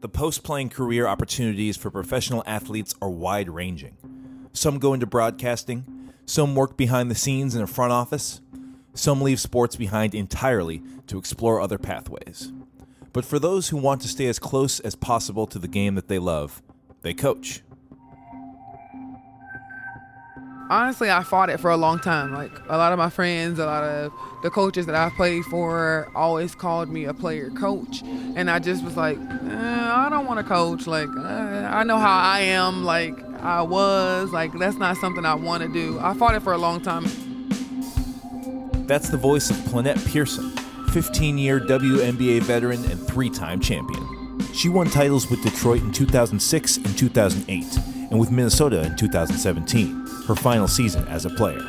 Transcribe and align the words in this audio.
The 0.00 0.08
post 0.08 0.42
playing 0.42 0.68
career 0.68 1.06
opportunities 1.06 1.76
for 1.76 1.90
professional 1.90 2.42
athletes 2.46 2.94
are 3.00 3.08
wide 3.08 3.48
ranging. 3.48 3.96
Some 4.52 4.78
go 4.78 4.92
into 4.92 5.06
broadcasting, 5.06 6.12
some 6.26 6.54
work 6.54 6.76
behind 6.76 7.10
the 7.10 7.14
scenes 7.14 7.54
in 7.54 7.62
a 7.62 7.66
front 7.66 7.92
office, 7.92 8.40
some 8.92 9.22
leave 9.22 9.40
sports 9.40 9.76
behind 9.76 10.14
entirely 10.14 10.82
to 11.06 11.18
explore 11.18 11.60
other 11.60 11.78
pathways. 11.78 12.52
But 13.12 13.24
for 13.24 13.38
those 13.38 13.68
who 13.68 13.76
want 13.76 14.02
to 14.02 14.08
stay 14.08 14.26
as 14.26 14.38
close 14.38 14.78
as 14.80 14.94
possible 14.94 15.46
to 15.46 15.58
the 15.58 15.68
game 15.68 15.94
that 15.94 16.08
they 16.08 16.18
love, 16.18 16.62
they 17.02 17.14
coach. 17.14 17.62
Honestly, 20.70 21.10
I 21.10 21.22
fought 21.22 21.50
it 21.50 21.60
for 21.60 21.70
a 21.70 21.76
long 21.76 21.98
time. 21.98 22.32
Like 22.32 22.52
a 22.68 22.76
lot 22.78 22.92
of 22.92 22.98
my 22.98 23.10
friends, 23.10 23.58
a 23.58 23.66
lot 23.66 23.84
of 23.84 24.12
the 24.42 24.50
coaches 24.50 24.86
that 24.86 24.94
I 24.94 25.10
played 25.10 25.44
for 25.44 26.10
always 26.14 26.54
called 26.54 26.88
me 26.88 27.04
a 27.04 27.12
player 27.14 27.50
coach, 27.50 28.02
and 28.02 28.50
I 28.50 28.58
just 28.58 28.82
was 28.82 28.96
like, 28.96 29.18
eh, 29.18 29.92
I 29.94 30.08
don't 30.10 30.26
want 30.26 30.38
to 30.38 30.44
coach. 30.44 30.86
Like 30.86 31.08
uh, 31.08 31.20
I 31.70 31.84
know 31.84 31.98
how 31.98 32.18
I 32.18 32.40
am. 32.40 32.84
Like 32.84 33.22
I 33.40 33.62
was. 33.62 34.32
Like 34.32 34.52
that's 34.58 34.76
not 34.76 34.96
something 34.96 35.24
I 35.24 35.34
want 35.34 35.62
to 35.62 35.68
do. 35.68 35.98
I 36.00 36.14
fought 36.14 36.34
it 36.34 36.40
for 36.40 36.54
a 36.54 36.58
long 36.58 36.80
time. 36.80 37.04
That's 38.86 39.08
the 39.08 39.16
voice 39.16 39.50
of 39.50 39.56
Plenette 39.66 40.02
Pearson, 40.06 40.50
15 40.90 41.38
year 41.38 41.60
WNBA 41.60 42.42
veteran 42.42 42.84
and 42.84 43.00
three 43.06 43.30
time 43.30 43.60
champion. 43.60 44.14
She 44.52 44.68
won 44.68 44.88
titles 44.88 45.30
with 45.30 45.42
Detroit 45.42 45.82
in 45.82 45.92
2006 45.92 46.76
and 46.78 46.98
2008, 46.98 47.76
and 48.10 48.18
with 48.18 48.30
Minnesota 48.30 48.82
in 48.82 48.96
2017, 48.96 50.03
her 50.26 50.34
final 50.34 50.68
season 50.68 51.06
as 51.08 51.24
a 51.24 51.30
player. 51.30 51.62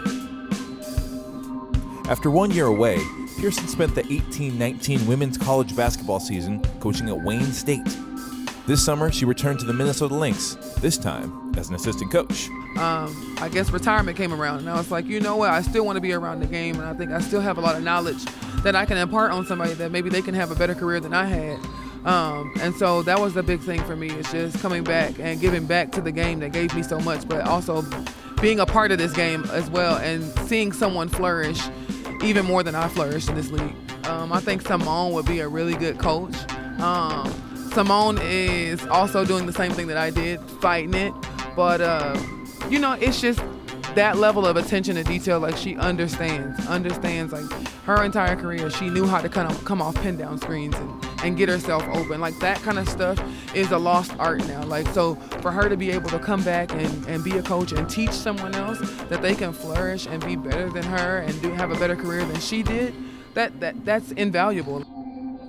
After 2.08 2.30
one 2.30 2.52
year 2.52 2.68
away, 2.68 3.00
Pearson 3.40 3.68
spent 3.68 3.95
the 3.95 4.05
18 4.12 4.58
19 4.58 5.08
women's 5.08 5.38
college 5.38 5.76
basketball 5.76 6.20
season 6.20 6.62
coaching 6.80 7.09
at 7.09 7.22
Wayne 7.22 7.52
State. 7.52 7.86
This 8.68 8.84
summer, 8.84 9.12
she 9.12 9.26
returned 9.26 9.59
to 9.59 9.66
the 9.66 9.73
Minnesota 9.73 10.16
Lynx, 10.16 10.56
this 10.80 10.97
time 10.97 11.53
as 11.58 11.70
an 11.70 11.75
assistant 11.75 12.12
coach. 12.12 12.50
Um, 12.78 13.38
I 13.39 13.50
guess 13.52 13.70
retirement 13.70 14.17
came 14.17 14.34
around, 14.34 14.59
and 14.59 14.69
I 14.69 14.75
was 14.75 14.92
like, 14.92 15.06
you 15.06 15.19
know 15.19 15.36
what? 15.36 15.52
I 15.52 15.62
still 15.62 15.86
want 15.86 15.97
to 15.97 16.02
be 16.02 16.14
around 16.14 16.40
the 16.40 16.47
game, 16.47 16.75
and 16.75 16.86
I 16.86 16.94
think 16.94 17.12
I 17.12 17.19
still 17.19 17.42
have 17.42 17.58
a 17.58 17.62
lot 17.62 17.75
of 17.75 17.84
knowledge 17.84 18.23
that 18.64 18.75
I 18.75 18.86
can 18.86 18.97
impart 18.97 19.31
on 19.31 19.45
somebody 19.45 19.73
that 19.75 19.92
maybe 19.92 20.09
they 20.09 20.22
can 20.22 20.34
have 20.34 20.52
a 20.52 20.56
better 20.56 20.73
career 20.73 21.00
than 21.00 21.14
I 21.14 21.25
had. 21.25 21.59
Um, 22.06 22.53
and 22.59 22.75
so 22.75 23.02
that 23.03 23.19
was 23.19 23.34
the 23.34 23.44
big 23.44 23.62
thing 23.62 23.84
for 23.84 23.95
me. 23.95 24.09
It's 24.09 24.31
just 24.31 24.59
coming 24.59 24.84
back 24.84 25.19
and 25.19 25.40
giving 25.40 25.66
back 25.66 25.92
to 25.94 26.02
the 26.02 26.12
game 26.12 26.40
that 26.40 26.52
gave 26.52 26.73
me 26.75 26.84
so 26.84 27.00
much, 27.00 27.28
but 27.28 27.42
also 27.42 27.84
being 28.41 28.59
a 28.59 28.66
part 28.66 28.91
of 28.91 28.97
this 28.97 29.14
game 29.14 29.44
as 29.52 29.69
well 29.69 29.97
and 29.97 30.23
seeing 30.47 30.72
someone 30.72 31.09
flourish 31.09 31.61
even 32.23 32.45
more 32.45 32.64
than 32.64 32.75
I 32.75 32.88
flourished 32.88 33.30
in 33.30 33.36
this 33.36 33.52
league. 33.52 33.75
Um, 34.05 34.31
I 34.31 34.39
think 34.39 34.64
Seimone 34.64 35.14
would 35.14 35.25
be 35.25 35.39
a 35.39 35.47
really 35.47 35.75
good 35.75 35.97
coach. 35.97 36.36
Um, 36.80 37.31
Seimone 37.72 38.19
is 38.22 38.86
also 38.88 39.25
doing 39.25 39.45
the 39.45 39.53
same 39.53 39.72
thing 39.72 39.88
that 39.88 39.97
I 39.97 40.09
did, 40.09 40.39
fighting 40.61 40.94
it. 40.94 41.13
But, 41.56 41.81
uh, 41.81 42.19
you 42.69 42.80
know, 42.80 42.94
it's 42.94 43.22
just 43.22 43.41
that 43.95 44.17
level 44.17 44.45
of 44.45 44.58
attention 44.58 44.95
to 44.95 45.03
detail. 45.03 45.39
Like 45.39 45.58
she 45.58 45.75
understands, 45.75 46.66
understands 46.67 47.33
like 47.33 47.45
her 47.83 48.03
entire 48.03 48.36
career. 48.36 48.69
She 48.69 48.89
knew 48.89 49.08
how 49.08 49.22
to 49.22 49.30
kind 49.30 49.50
of 49.50 49.63
come 49.66 49.81
off 49.81 49.95
pin 49.95 50.17
down 50.17 50.38
screens 50.39 50.75
and, 50.75 51.06
and 51.26 51.36
get 51.36 51.50
herself 51.50 51.84
open. 51.90 52.22
Like 52.22 52.38
that 52.40 52.58
kind 52.59 52.78
of 52.78 52.88
stuff 52.88 53.20
is 53.56 53.72
a 53.72 53.78
lost 53.78 54.16
art 54.20 54.48
now. 54.48 54.64
Like 54.64 54.88
so 54.90 55.16
for 55.42 55.52
her 55.52 55.68
to 55.68 55.76
be 55.76 55.90
able 55.90 56.09
to 56.12 56.20
come 56.20 56.44
back 56.44 56.72
and, 56.72 57.06
and 57.08 57.23
be 57.23 57.38
a 57.38 57.42
coach 57.42 57.72
and 57.72 57.90
teach 57.90 58.12
someone 58.12 58.54
else 58.54 58.80
that 59.09 59.22
they 59.22 59.34
can 59.34 59.52
flourish 59.52 60.06
and 60.06 60.23
be 60.23 60.36
better 60.36 60.70
than 60.70 60.84
her 60.84 61.20
and 61.20 61.42
do 61.42 61.52
have 61.53 61.72
a 61.72 61.76
better 61.76 61.96
career 61.96 62.23
than 62.26 62.40
she 62.40 62.62
did, 62.62 62.94
that, 63.34 63.59
that 63.59 63.84
that's 63.84 64.12
invaluable. 64.12 64.84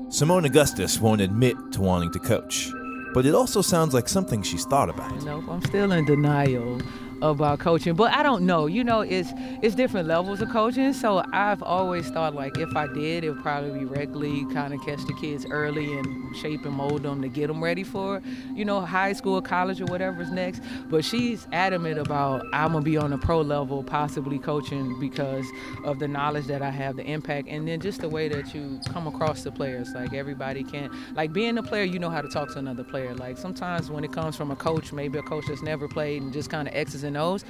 Seimone 0.08 0.46
Augustus 0.46 0.98
won't 0.98 1.20
admit 1.20 1.56
to 1.72 1.82
wanting 1.82 2.12
to 2.12 2.20
coach, 2.20 2.70
but 3.12 3.26
it 3.26 3.34
also 3.34 3.60
sounds 3.60 3.92
like 3.92 4.08
something 4.08 4.42
she's 4.42 4.64
thought 4.64 4.88
about. 4.88 5.22
Nope, 5.24 5.44
I'm 5.48 5.62
still 5.62 5.92
in 5.92 6.04
denial 6.06 6.80
about 7.22 7.42
uh, 7.42 7.56
coaching 7.56 7.94
but 7.94 8.12
i 8.12 8.22
don't 8.22 8.42
know. 8.42 8.66
You 8.66 8.84
know 8.84 9.00
it's 9.00 9.30
it's 9.62 9.74
different 9.74 10.08
levels 10.08 10.40
of 10.40 10.50
coaching 10.50 10.92
so 10.92 11.22
i've 11.32 11.62
always 11.62 12.08
thought 12.10 12.34
like 12.34 12.58
if 12.58 12.74
i 12.76 12.86
did 12.86 13.24
it 13.24 13.30
would 13.30 13.42
probably 13.42 13.78
be 13.78 13.84
rec 13.84 14.14
league, 14.14 14.52
kind 14.52 14.74
of 14.74 14.80
catch 14.82 15.04
the 15.06 15.14
kids 15.14 15.46
early 15.50 15.96
and 15.98 16.36
shape 16.36 16.64
and 16.64 16.74
mold 16.74 17.02
them 17.02 17.22
to 17.22 17.28
get 17.28 17.46
them 17.46 17.62
ready 17.62 17.84
for 17.84 18.20
you 18.54 18.64
know 18.64 18.80
high 18.80 19.12
school 19.12 19.40
college 19.40 19.80
or 19.80 19.86
whatever's 19.86 20.30
next. 20.30 20.62
But 20.88 21.04
she's 21.04 21.46
adamant 21.52 21.98
about 21.98 22.44
i'm 22.52 22.72
gonna 22.72 22.84
be 22.84 22.96
on 22.96 23.10
the 23.10 23.18
pro 23.18 23.40
level 23.40 23.82
possibly 23.82 24.38
coaching 24.38 24.98
because 25.00 25.46
of 25.84 25.98
the 25.98 26.08
knowledge 26.08 26.46
that 26.46 26.62
i 26.62 26.70
have 26.70 26.96
the 26.96 27.04
impact 27.04 27.48
and 27.48 27.66
then 27.66 27.80
just 27.80 28.00
the 28.00 28.08
way 28.08 28.28
that 28.28 28.54
you 28.54 28.80
come 28.88 29.06
across 29.06 29.42
the 29.42 29.52
players 29.52 29.92
like 29.94 30.12
everybody 30.12 30.62
can't 30.64 30.92
like 31.14 31.32
being 31.32 31.56
a 31.58 31.62
player 31.62 31.84
you 31.84 31.98
know 31.98 32.10
how 32.10 32.20
to 32.20 32.28
talk 32.28 32.50
to 32.52 32.58
another 32.58 32.84
player. 32.84 33.14
Like 33.14 33.38
sometimes 33.38 33.90
when 33.90 34.04
it 34.04 34.12
comes 34.12 34.36
from 34.36 34.50
a 34.50 34.56
coach 34.56 34.92
maybe 34.92 35.18
a 35.18 35.22
coach 35.22 35.44
that's 35.48 35.62
never 35.62 35.88
played 35.88 36.22
and 36.22 36.32
just 36.32 36.50
kind 36.50 36.68
of 36.68 36.74
x's 36.74 37.04
and 37.06 37.16
O's, 37.16 37.44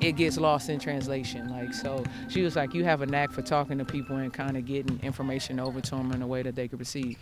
it 0.00 0.12
gets 0.12 0.38
lost 0.38 0.68
in 0.68 0.78
translation. 0.78 1.48
Like 1.48 1.74
so, 1.74 2.04
she 2.28 2.42
was 2.42 2.54
like, 2.54 2.72
you 2.74 2.84
have 2.84 3.02
a 3.02 3.06
knack 3.06 3.32
for 3.32 3.42
talking 3.42 3.78
to 3.78 3.84
people 3.84 4.16
and 4.16 4.32
kind 4.32 4.56
of 4.56 4.64
getting 4.64 5.00
information 5.02 5.58
over 5.58 5.80
to 5.80 5.90
them 5.90 6.12
in 6.12 6.22
a 6.22 6.26
way 6.26 6.42
that 6.42 6.54
they 6.54 6.68
could 6.68 6.78
receive. 6.78 7.18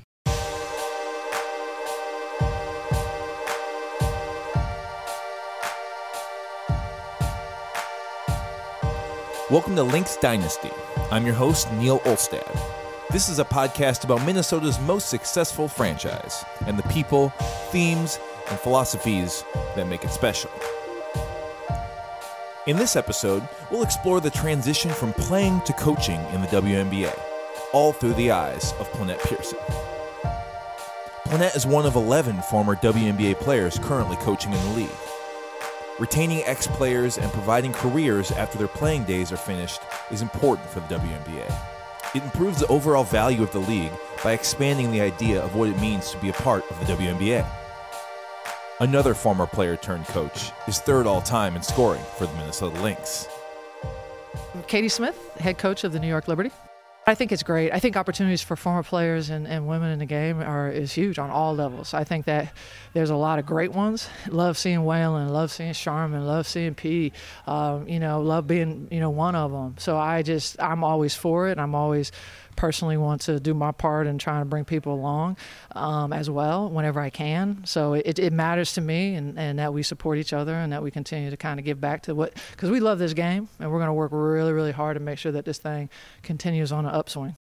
Welcome 9.50 9.76
to 9.76 9.82
Lynx 9.82 10.18
Dynasty. 10.18 10.70
I'm 11.10 11.24
your 11.24 11.34
host, 11.34 11.72
Neil 11.72 12.00
Olstad. 12.00 12.60
This 13.10 13.30
is 13.30 13.38
a 13.38 13.44
podcast 13.46 14.04
about 14.04 14.26
Minnesota's 14.26 14.78
most 14.80 15.08
successful 15.08 15.68
franchise 15.68 16.44
and 16.66 16.78
the 16.78 16.86
people, 16.90 17.30
themes, 17.70 18.20
and 18.50 18.58
philosophies 18.60 19.44
that 19.74 19.88
make 19.88 20.04
it 20.04 20.10
special. 20.10 20.50
In 22.68 22.76
this 22.76 22.96
episode, 22.96 23.48
we'll 23.70 23.82
explore 23.82 24.20
the 24.20 24.28
transition 24.28 24.90
from 24.90 25.14
playing 25.14 25.62
to 25.62 25.72
coaching 25.72 26.20
in 26.34 26.42
the 26.42 26.46
WNBA, 26.48 27.18
all 27.72 27.94
through 27.94 28.12
the 28.12 28.30
eyes 28.30 28.74
of 28.78 28.92
Plenette 28.92 29.20
Pearson. 29.20 29.58
Plenette 31.24 31.56
is 31.56 31.64
one 31.64 31.86
of 31.86 31.96
11 31.96 32.42
former 32.42 32.76
WNBA 32.76 33.40
players 33.40 33.78
currently 33.78 34.16
coaching 34.16 34.52
in 34.52 34.62
the 34.64 34.80
league. 34.80 34.90
Retaining 35.98 36.44
ex 36.44 36.66
players 36.66 37.16
and 37.16 37.32
providing 37.32 37.72
careers 37.72 38.32
after 38.32 38.58
their 38.58 38.68
playing 38.68 39.04
days 39.04 39.32
are 39.32 39.38
finished 39.38 39.80
is 40.10 40.20
important 40.20 40.68
for 40.68 40.80
the 40.80 40.94
WNBA. 40.94 41.50
It 42.14 42.22
improves 42.22 42.60
the 42.60 42.66
overall 42.66 43.02
value 43.02 43.42
of 43.42 43.52
the 43.52 43.60
league 43.60 43.92
by 44.22 44.32
expanding 44.32 44.92
the 44.92 45.00
idea 45.00 45.40
of 45.40 45.54
what 45.54 45.70
it 45.70 45.80
means 45.80 46.10
to 46.10 46.18
be 46.18 46.28
a 46.28 46.34
part 46.34 46.70
of 46.70 46.78
the 46.80 46.92
WNBA. 46.92 47.46
Another 48.80 49.12
former 49.12 49.46
player 49.46 49.76
turned 49.76 50.06
coach 50.06 50.52
is 50.68 50.78
third 50.78 51.06
all 51.06 51.20
time 51.20 51.56
in 51.56 51.62
scoring 51.62 52.02
for 52.16 52.26
the 52.26 52.32
Minnesota 52.34 52.80
Lynx. 52.80 53.26
Katie 54.68 54.88
Smith, 54.88 55.36
head 55.38 55.58
coach 55.58 55.82
of 55.82 55.92
the 55.92 55.98
New 55.98 56.06
York 56.06 56.28
Liberty. 56.28 56.52
I 57.08 57.14
think 57.14 57.32
it's 57.32 57.42
great. 57.42 57.72
I 57.72 57.78
think 57.78 57.96
opportunities 57.96 58.42
for 58.42 58.54
former 58.54 58.82
players 58.82 59.30
and, 59.30 59.48
and 59.48 59.66
women 59.66 59.92
in 59.92 59.98
the 59.98 60.04
game 60.04 60.42
are 60.42 60.68
is 60.68 60.92
huge 60.92 61.18
on 61.18 61.30
all 61.30 61.54
levels. 61.54 61.94
I 61.94 62.04
think 62.04 62.26
that 62.26 62.52
there's 62.92 63.08
a 63.08 63.16
lot 63.16 63.38
of 63.38 63.46
great 63.46 63.72
ones. 63.72 64.10
Love 64.28 64.58
seeing 64.58 64.80
Waylon, 64.80 65.30
love 65.30 65.50
seeing 65.50 65.72
Sharman, 65.72 66.26
love 66.26 66.46
seeing 66.46 66.74
P. 66.74 67.14
Um, 67.46 67.88
you 67.88 67.98
know, 67.98 68.20
love 68.20 68.46
being 68.46 68.88
you 68.90 69.00
know 69.00 69.08
one 69.08 69.34
of 69.34 69.52
them. 69.52 69.76
So 69.78 69.96
I 69.96 70.20
just 70.20 70.60
I'm 70.60 70.84
always 70.84 71.14
for 71.14 71.48
it. 71.48 71.58
I'm 71.58 71.74
always 71.74 72.12
personally 72.58 72.96
want 72.96 73.20
to 73.20 73.38
do 73.38 73.54
my 73.54 73.70
part 73.70 74.08
in 74.08 74.18
trying 74.18 74.42
to 74.42 74.44
bring 74.44 74.64
people 74.64 74.92
along 74.92 75.36
um, 75.76 76.12
as 76.12 76.28
well 76.28 76.68
whenever 76.68 77.00
I 77.00 77.08
can. 77.08 77.62
So 77.64 77.94
it, 77.94 78.18
it 78.18 78.32
matters 78.32 78.72
to 78.72 78.80
me 78.80 79.14
and, 79.14 79.38
and 79.38 79.60
that 79.60 79.72
we 79.72 79.84
support 79.84 80.18
each 80.18 80.32
other 80.32 80.54
and 80.54 80.72
that 80.72 80.82
we 80.82 80.90
continue 80.90 81.30
to 81.30 81.36
kind 81.36 81.60
of 81.60 81.64
give 81.64 81.80
back 81.80 82.02
to 82.02 82.16
what, 82.16 82.34
because 82.50 82.68
we 82.68 82.80
love 82.80 82.98
this 82.98 83.14
game 83.14 83.48
and 83.60 83.70
we're 83.70 83.78
going 83.78 83.86
to 83.88 83.94
work 83.94 84.10
really, 84.12 84.52
really 84.52 84.72
hard 84.72 84.96
to 84.96 85.00
make 85.00 85.18
sure 85.18 85.30
that 85.30 85.44
this 85.44 85.58
thing 85.58 85.88
continues 86.22 86.72
on 86.72 86.84
an 86.84 86.97
upswing. 86.98 87.36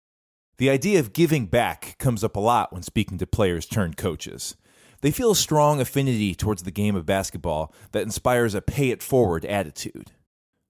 The 0.58 0.70
idea 0.70 1.00
of 1.00 1.12
giving 1.12 1.46
back 1.46 1.96
comes 1.98 2.22
up 2.22 2.36
a 2.36 2.40
lot 2.40 2.72
when 2.72 2.82
speaking 2.82 3.18
to 3.18 3.26
players 3.26 3.66
turned 3.66 3.96
coaches. 3.96 4.56
They 5.00 5.10
feel 5.10 5.32
a 5.32 5.36
strong 5.36 5.80
affinity 5.80 6.34
towards 6.34 6.62
the 6.62 6.70
game 6.70 6.94
of 6.96 7.06
basketball 7.06 7.74
that 7.92 8.02
inspires 8.04 8.54
a 8.54 8.62
pay 8.62 8.90
it 8.90 9.02
forward 9.02 9.44
attitude. 9.44 10.12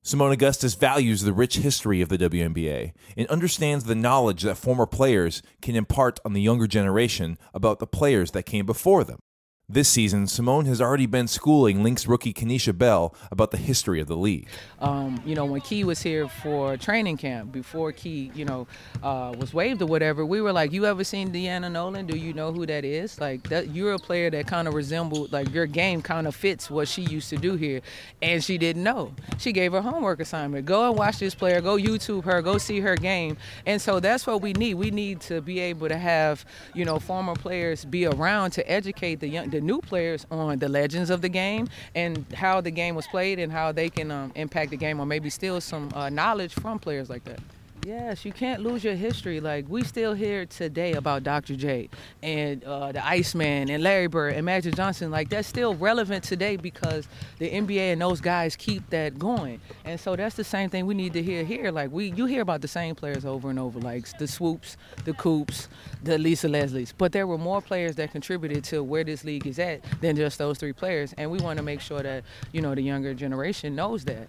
Seimone 0.04 0.32
Augustus 0.32 0.74
values 0.74 1.22
the 1.22 1.32
rich 1.32 1.56
history 1.56 2.02
of 2.02 2.08
the 2.08 2.18
WNBA 2.18 2.92
and 3.16 3.26
understands 3.28 3.84
the 3.84 3.94
knowledge 3.94 4.42
that 4.42 4.56
former 4.56 4.86
players 4.86 5.40
can 5.62 5.76
impart 5.76 6.20
on 6.24 6.34
the 6.34 6.42
younger 6.42 6.66
generation 6.66 7.38
about 7.54 7.78
the 7.78 7.86
players 7.86 8.32
that 8.32 8.42
came 8.42 8.66
before 8.66 9.02
them. 9.02 9.18
This 9.66 9.88
season, 9.88 10.26
Seimone 10.26 10.66
has 10.66 10.78
already 10.82 11.06
been 11.06 11.26
schooling 11.26 11.82
Lynx 11.82 12.06
rookie 12.06 12.34
Kenisha 12.34 12.76
Bell 12.76 13.14
about 13.30 13.50
the 13.50 13.56
history 13.56 13.98
of 13.98 14.08
the 14.08 14.16
league. 14.16 14.46
Um, 14.78 15.22
you 15.24 15.34
know, 15.34 15.46
when 15.46 15.62
Key 15.62 15.84
was 15.84 16.02
here 16.02 16.28
for 16.28 16.76
training 16.76 17.16
camp, 17.16 17.50
before 17.50 17.90
Key, 17.90 18.30
you 18.34 18.44
know, 18.44 18.66
uh, 19.02 19.34
was 19.38 19.54
waived 19.54 19.80
or 19.80 19.86
whatever, 19.86 20.26
we 20.26 20.42
were 20.42 20.52
like, 20.52 20.74
"You 20.74 20.84
ever 20.84 21.02
seen 21.02 21.32
Deanna 21.32 21.72
Nolan? 21.72 22.04
Do 22.04 22.14
you 22.14 22.34
know 22.34 22.52
who 22.52 22.66
that 22.66 22.84
is? 22.84 23.18
Like, 23.18 23.48
that 23.48 23.74
you're 23.74 23.94
a 23.94 23.98
player 23.98 24.28
that 24.28 24.46
kind 24.46 24.68
of 24.68 24.74
resembled, 24.74 25.32
like, 25.32 25.50
your 25.54 25.64
game 25.64 26.02
kind 26.02 26.26
of 26.26 26.36
fits 26.36 26.68
what 26.68 26.86
she 26.86 27.00
used 27.00 27.30
to 27.30 27.38
do 27.38 27.56
here." 27.56 27.80
And 28.20 28.44
she 28.44 28.58
didn't 28.58 28.82
know. 28.82 29.14
She 29.38 29.50
gave 29.50 29.72
her 29.72 29.80
homework 29.80 30.20
assignment: 30.20 30.66
go 30.66 30.90
and 30.90 30.98
watch 30.98 31.20
this 31.20 31.34
player, 31.34 31.62
go 31.62 31.78
YouTube 31.78 32.24
her, 32.24 32.42
go 32.42 32.58
see 32.58 32.80
her 32.80 32.96
game. 32.96 33.38
And 33.64 33.80
so 33.80 33.98
that's 33.98 34.26
what 34.26 34.42
we 34.42 34.52
need. 34.52 34.74
We 34.74 34.90
need 34.90 35.22
to 35.22 35.40
be 35.40 35.58
able 35.60 35.88
to 35.88 35.96
have, 35.96 36.44
you 36.74 36.84
know, 36.84 36.98
former 36.98 37.34
players 37.34 37.86
be 37.86 38.04
around 38.04 38.50
to 38.50 38.70
educate 38.70 39.20
the 39.20 39.28
young 39.28 39.54
the 39.54 39.60
new 39.64 39.80
players 39.80 40.26
on 40.30 40.58
the 40.58 40.68
legends 40.68 41.10
of 41.10 41.22
the 41.22 41.28
game 41.28 41.68
and 41.94 42.24
how 42.34 42.60
the 42.60 42.70
game 42.70 42.94
was 42.94 43.06
played 43.06 43.38
and 43.38 43.50
how 43.50 43.72
they 43.72 43.88
can 43.88 44.10
um, 44.10 44.32
impact 44.34 44.70
the 44.70 44.76
game 44.76 45.00
or 45.00 45.06
maybe 45.06 45.30
steal 45.30 45.60
some 45.60 45.90
uh, 45.94 46.08
knowledge 46.08 46.54
from 46.54 46.78
players 46.78 47.08
like 47.08 47.24
that. 47.24 47.40
Yes, 47.84 48.24
you 48.24 48.32
can't 48.32 48.62
lose 48.62 48.82
your 48.82 48.94
history. 48.94 49.40
Like 49.40 49.66
we 49.68 49.84
still 49.84 50.14
hear 50.14 50.46
today 50.46 50.94
about 50.94 51.22
Dr. 51.22 51.54
J 51.54 51.90
and 52.22 52.64
uh, 52.64 52.92
the 52.92 53.06
Iceman 53.06 53.68
and 53.68 53.82
Larry 53.82 54.06
Bird 54.06 54.34
and 54.34 54.46
Magic 54.46 54.74
Johnson. 54.74 55.10
Like 55.10 55.28
that's 55.28 55.46
still 55.46 55.74
relevant 55.74 56.24
today 56.24 56.56
because 56.56 57.06
the 57.38 57.50
NBA 57.50 57.92
and 57.92 58.00
those 58.00 58.22
guys 58.22 58.56
keep 58.56 58.88
that 58.88 59.18
going. 59.18 59.60
And 59.84 60.00
so 60.00 60.16
that's 60.16 60.34
the 60.34 60.44
same 60.44 60.70
thing 60.70 60.86
we 60.86 60.94
need 60.94 61.12
to 61.12 61.22
hear 61.22 61.44
here. 61.44 61.70
Like 61.70 61.92
we, 61.92 62.10
you 62.12 62.24
hear 62.24 62.40
about 62.40 62.62
the 62.62 62.68
same 62.68 62.94
players 62.94 63.26
over 63.26 63.50
and 63.50 63.58
over, 63.58 63.78
like 63.78 64.16
the 64.16 64.26
Swoops, 64.26 64.78
the 65.04 65.12
Coops, 65.12 65.68
the 66.02 66.16
Lisa 66.16 66.48
Leslie's. 66.48 66.94
But 66.96 67.12
there 67.12 67.26
were 67.26 67.38
more 67.38 67.60
players 67.60 67.96
that 67.96 68.12
contributed 68.12 68.64
to 68.64 68.82
where 68.82 69.04
this 69.04 69.24
league 69.24 69.46
is 69.46 69.58
at 69.58 69.82
than 70.00 70.16
just 70.16 70.38
those 70.38 70.56
three 70.56 70.72
players. 70.72 71.12
And 71.18 71.30
we 71.30 71.38
want 71.38 71.58
to 71.58 71.62
make 71.62 71.82
sure 71.82 72.02
that 72.02 72.24
you 72.50 72.62
know 72.62 72.74
the 72.74 72.82
younger 72.82 73.12
generation 73.12 73.74
knows 73.74 74.04
that. 74.06 74.28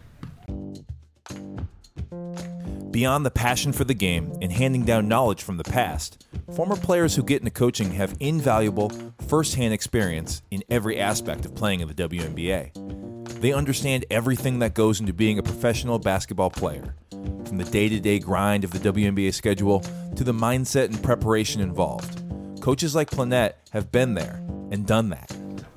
Beyond 2.96 3.26
the 3.26 3.32
passion 3.32 3.74
for 3.74 3.84
the 3.84 3.94
game 3.94 4.32
and 4.42 4.50
handing 4.50 4.86
down 4.86 5.10
knowledge 5.10 5.44
from 5.44 5.58
the 5.58 5.66
past, 5.66 6.26
former 6.56 6.78
players 6.78 7.14
who 7.14 7.24
get 7.24 7.42
into 7.42 7.52
coaching 7.52 7.92
have 7.92 8.16
invaluable, 8.22 8.90
first 9.28 9.56
hand 9.56 9.74
experience 9.74 10.42
in 10.50 10.64
every 10.70 10.98
aspect 10.98 11.44
of 11.44 11.54
playing 11.54 11.82
in 11.82 11.90
the 11.90 11.94
WNBA. 11.94 13.42
They 13.42 13.52
understand 13.52 14.06
everything 14.10 14.60
that 14.60 14.76
goes 14.76 15.02
into 15.02 15.12
being 15.12 15.38
a 15.38 15.44
professional 15.44 16.00
basketball 16.00 16.50
player, 16.50 16.96
from 17.10 17.58
the 17.58 17.66
day 17.66 17.90
to 17.90 18.00
day 18.00 18.18
grind 18.18 18.64
of 18.64 18.72
the 18.72 18.80
WNBA 18.80 19.34
schedule 19.34 19.82
to 20.16 20.24
the 20.24 20.32
mindset 20.32 20.86
and 20.86 21.04
preparation 21.04 21.60
involved. 21.60 22.24
Coaches 22.62 22.96
like 22.96 23.10
Plenette 23.12 23.56
have 23.72 23.92
been 23.92 24.14
there 24.14 24.42
and 24.72 24.88
done 24.88 25.10
that. 25.10 25.36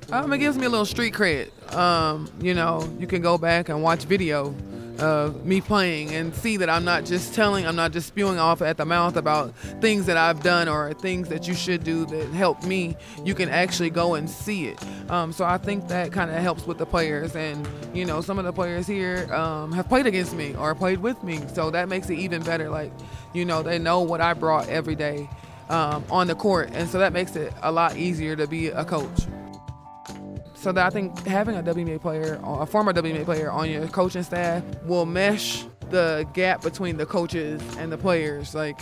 Um, 0.09 0.31
it 0.31 0.37
gives 0.37 0.57
me 0.57 0.67
a 0.67 0.69
little 0.69 0.85
street 0.85 1.13
cred. 1.13 1.49
Um, 1.75 2.31
you 2.39 2.53
know, 2.53 2.89
you 2.97 3.07
can 3.07 3.21
go 3.21 3.37
back 3.37 3.67
and 3.67 3.83
watch 3.83 4.05
video 4.05 4.55
of 4.99 5.45
me 5.45 5.61
playing 5.61 6.13
and 6.13 6.33
see 6.35 6.57
that 6.57 6.69
I'm 6.69 6.85
not 6.85 7.05
just 7.05 7.33
telling, 7.33 7.65
I'm 7.65 7.75
not 7.75 7.91
just 7.91 8.07
spewing 8.07 8.39
off 8.39 8.61
at 8.61 8.77
the 8.77 8.85
mouth 8.85 9.15
about 9.15 9.55
things 9.81 10.05
that 10.05 10.17
I've 10.17 10.43
done 10.43 10.67
or 10.67 10.93
things 10.93 11.29
that 11.29 11.47
you 11.47 11.53
should 11.53 11.83
do 11.83 12.05
that 12.05 12.27
help 12.31 12.63
me. 12.63 12.95
You 13.23 13.33
can 13.33 13.49
actually 13.49 13.89
go 13.89 14.15
and 14.15 14.29
see 14.29 14.67
it. 14.67 14.79
Um, 15.09 15.31
so 15.31 15.45
I 15.45 15.57
think 15.57 15.87
that 15.87 16.11
kind 16.11 16.29
of 16.29 16.37
helps 16.37 16.65
with 16.65 16.77
the 16.77 16.85
players. 16.85 17.35
And, 17.35 17.67
you 17.93 18.05
know, 18.05 18.21
some 18.21 18.39
of 18.39 18.45
the 18.45 18.53
players 18.53 18.87
here 18.87 19.31
um, 19.33 19.71
have 19.71 19.87
played 19.87 20.07
against 20.07 20.33
me 20.35 20.55
or 20.55 20.75
played 20.75 20.99
with 20.99 21.23
me. 21.23 21.39
So 21.53 21.71
that 21.71 21.89
makes 21.89 22.09
it 22.09 22.19
even 22.19 22.43
better. 22.43 22.69
Like, 22.69 22.91
you 23.33 23.45
know, 23.45 23.63
they 23.63 23.79
know 23.79 24.01
what 24.01 24.21
I 24.21 24.33
brought 24.33 24.67
every 24.69 24.95
day 24.95 25.29
um, 25.69 26.03
on 26.09 26.27
the 26.27 26.35
court. 26.35 26.69
And 26.73 26.89
so 26.89 26.99
that 26.99 27.13
makes 27.13 27.35
it 27.35 27.53
a 27.61 27.71
lot 27.71 27.97
easier 27.97 28.35
to 28.35 28.47
be 28.47 28.67
a 28.67 28.83
coach. 28.83 29.21
So 30.59 30.73
that 30.73 30.85
I 30.85 30.89
think 30.89 31.25
having 31.25 31.55
a 31.55 31.63
WNBA 31.63 32.01
player, 32.01 32.37
a 32.43 32.65
former 32.65 32.91
WNBA 32.91 33.23
player 33.23 33.49
on 33.49 33.69
your 33.69 33.87
coaching 33.87 34.23
staff 34.23 34.61
will 34.83 35.05
mesh 35.05 35.63
the 35.89 36.27
gap 36.33 36.61
between 36.61 36.97
the 36.97 37.05
coaches 37.05 37.61
and 37.77 37.89
the 37.89 37.97
players. 37.97 38.53
Like 38.53 38.77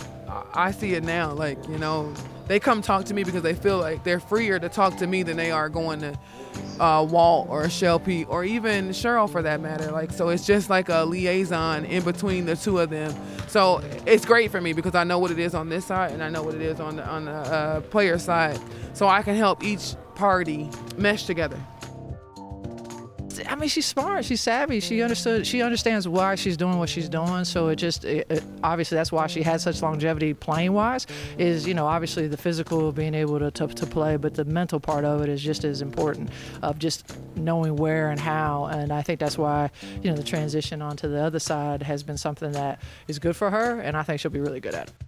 I 0.54 0.72
see 0.72 0.94
it 0.94 1.04
now. 1.04 1.32
Like 1.32 1.68
you 1.68 1.78
know, 1.78 2.12
they 2.48 2.58
come 2.58 2.82
talk 2.82 3.04
to 3.04 3.14
me 3.14 3.22
because 3.22 3.42
they 3.42 3.54
feel 3.54 3.78
like 3.78 4.02
they're 4.02 4.18
freer 4.18 4.58
to 4.58 4.68
talk 4.68 4.96
to 4.96 5.06
me 5.06 5.22
than 5.22 5.36
they 5.36 5.52
are 5.52 5.68
going 5.68 6.00
to 6.00 6.18
uh, 6.80 7.06
Walt 7.08 7.48
or 7.48 7.70
Shell 7.70 8.00
P 8.00 8.24
or 8.24 8.42
even 8.42 8.88
Cheryl 8.88 9.30
for 9.30 9.42
that 9.42 9.60
matter. 9.60 9.92
Like 9.92 10.10
so, 10.10 10.30
it's 10.30 10.44
just 10.44 10.68
like 10.68 10.88
a 10.88 11.04
liaison 11.04 11.84
in 11.84 12.02
between 12.02 12.44
the 12.44 12.56
two 12.56 12.80
of 12.80 12.90
them. 12.90 13.14
So 13.46 13.82
it's 14.04 14.26
great 14.26 14.50
for 14.50 14.60
me 14.60 14.72
because 14.72 14.96
I 14.96 15.04
know 15.04 15.20
what 15.20 15.30
it 15.30 15.38
is 15.38 15.54
on 15.54 15.68
this 15.68 15.84
side 15.84 16.10
and 16.10 16.24
I 16.24 16.28
know 16.28 16.42
what 16.42 16.56
it 16.56 16.62
is 16.62 16.80
on 16.80 16.96
the 16.96 17.06
on 17.06 17.26
the 17.26 17.30
uh, 17.30 17.80
player 17.82 18.18
side. 18.18 18.58
So 18.94 19.06
I 19.06 19.22
can 19.22 19.36
help 19.36 19.62
each 19.62 19.94
party 20.18 20.68
mesh 20.96 21.24
together. 21.26 21.58
I 23.46 23.54
mean, 23.54 23.68
she's 23.68 23.86
smart. 23.86 24.24
She's 24.24 24.40
savvy. 24.40 24.80
She 24.80 25.00
understood. 25.00 25.46
She 25.46 25.62
understands 25.62 26.08
why 26.08 26.34
she's 26.34 26.56
doing 26.56 26.76
what 26.76 26.88
she's 26.88 27.08
doing. 27.08 27.44
So 27.44 27.68
it 27.68 27.76
just 27.76 28.04
it, 28.04 28.26
it, 28.28 28.42
obviously 28.64 28.96
that's 28.96 29.12
why 29.12 29.28
she 29.28 29.42
had 29.42 29.60
such 29.60 29.80
longevity 29.80 30.34
playing 30.34 30.72
wise. 30.72 31.06
Is 31.38 31.64
you 31.64 31.72
know 31.72 31.86
obviously 31.86 32.26
the 32.26 32.36
physical 32.36 32.90
being 32.90 33.14
able 33.14 33.38
to, 33.38 33.52
to 33.52 33.68
to 33.68 33.86
play, 33.86 34.16
but 34.16 34.34
the 34.34 34.44
mental 34.44 34.80
part 34.80 35.04
of 35.04 35.22
it 35.22 35.28
is 35.28 35.40
just 35.40 35.62
as 35.62 35.82
important 35.82 36.30
of 36.62 36.80
just 36.80 37.16
knowing 37.36 37.76
where 37.76 38.10
and 38.10 38.18
how. 38.18 38.64
And 38.66 38.92
I 38.92 39.02
think 39.02 39.20
that's 39.20 39.38
why 39.38 39.70
you 40.02 40.10
know 40.10 40.16
the 40.16 40.24
transition 40.24 40.82
onto 40.82 41.08
the 41.08 41.22
other 41.22 41.38
side 41.38 41.82
has 41.82 42.02
been 42.02 42.18
something 42.18 42.50
that 42.52 42.82
is 43.06 43.20
good 43.20 43.36
for 43.36 43.50
her, 43.50 43.78
and 43.80 43.96
I 43.96 44.02
think 44.02 44.20
she'll 44.20 44.32
be 44.32 44.40
really 44.40 44.60
good 44.60 44.74
at 44.74 44.88
it. 44.88 45.07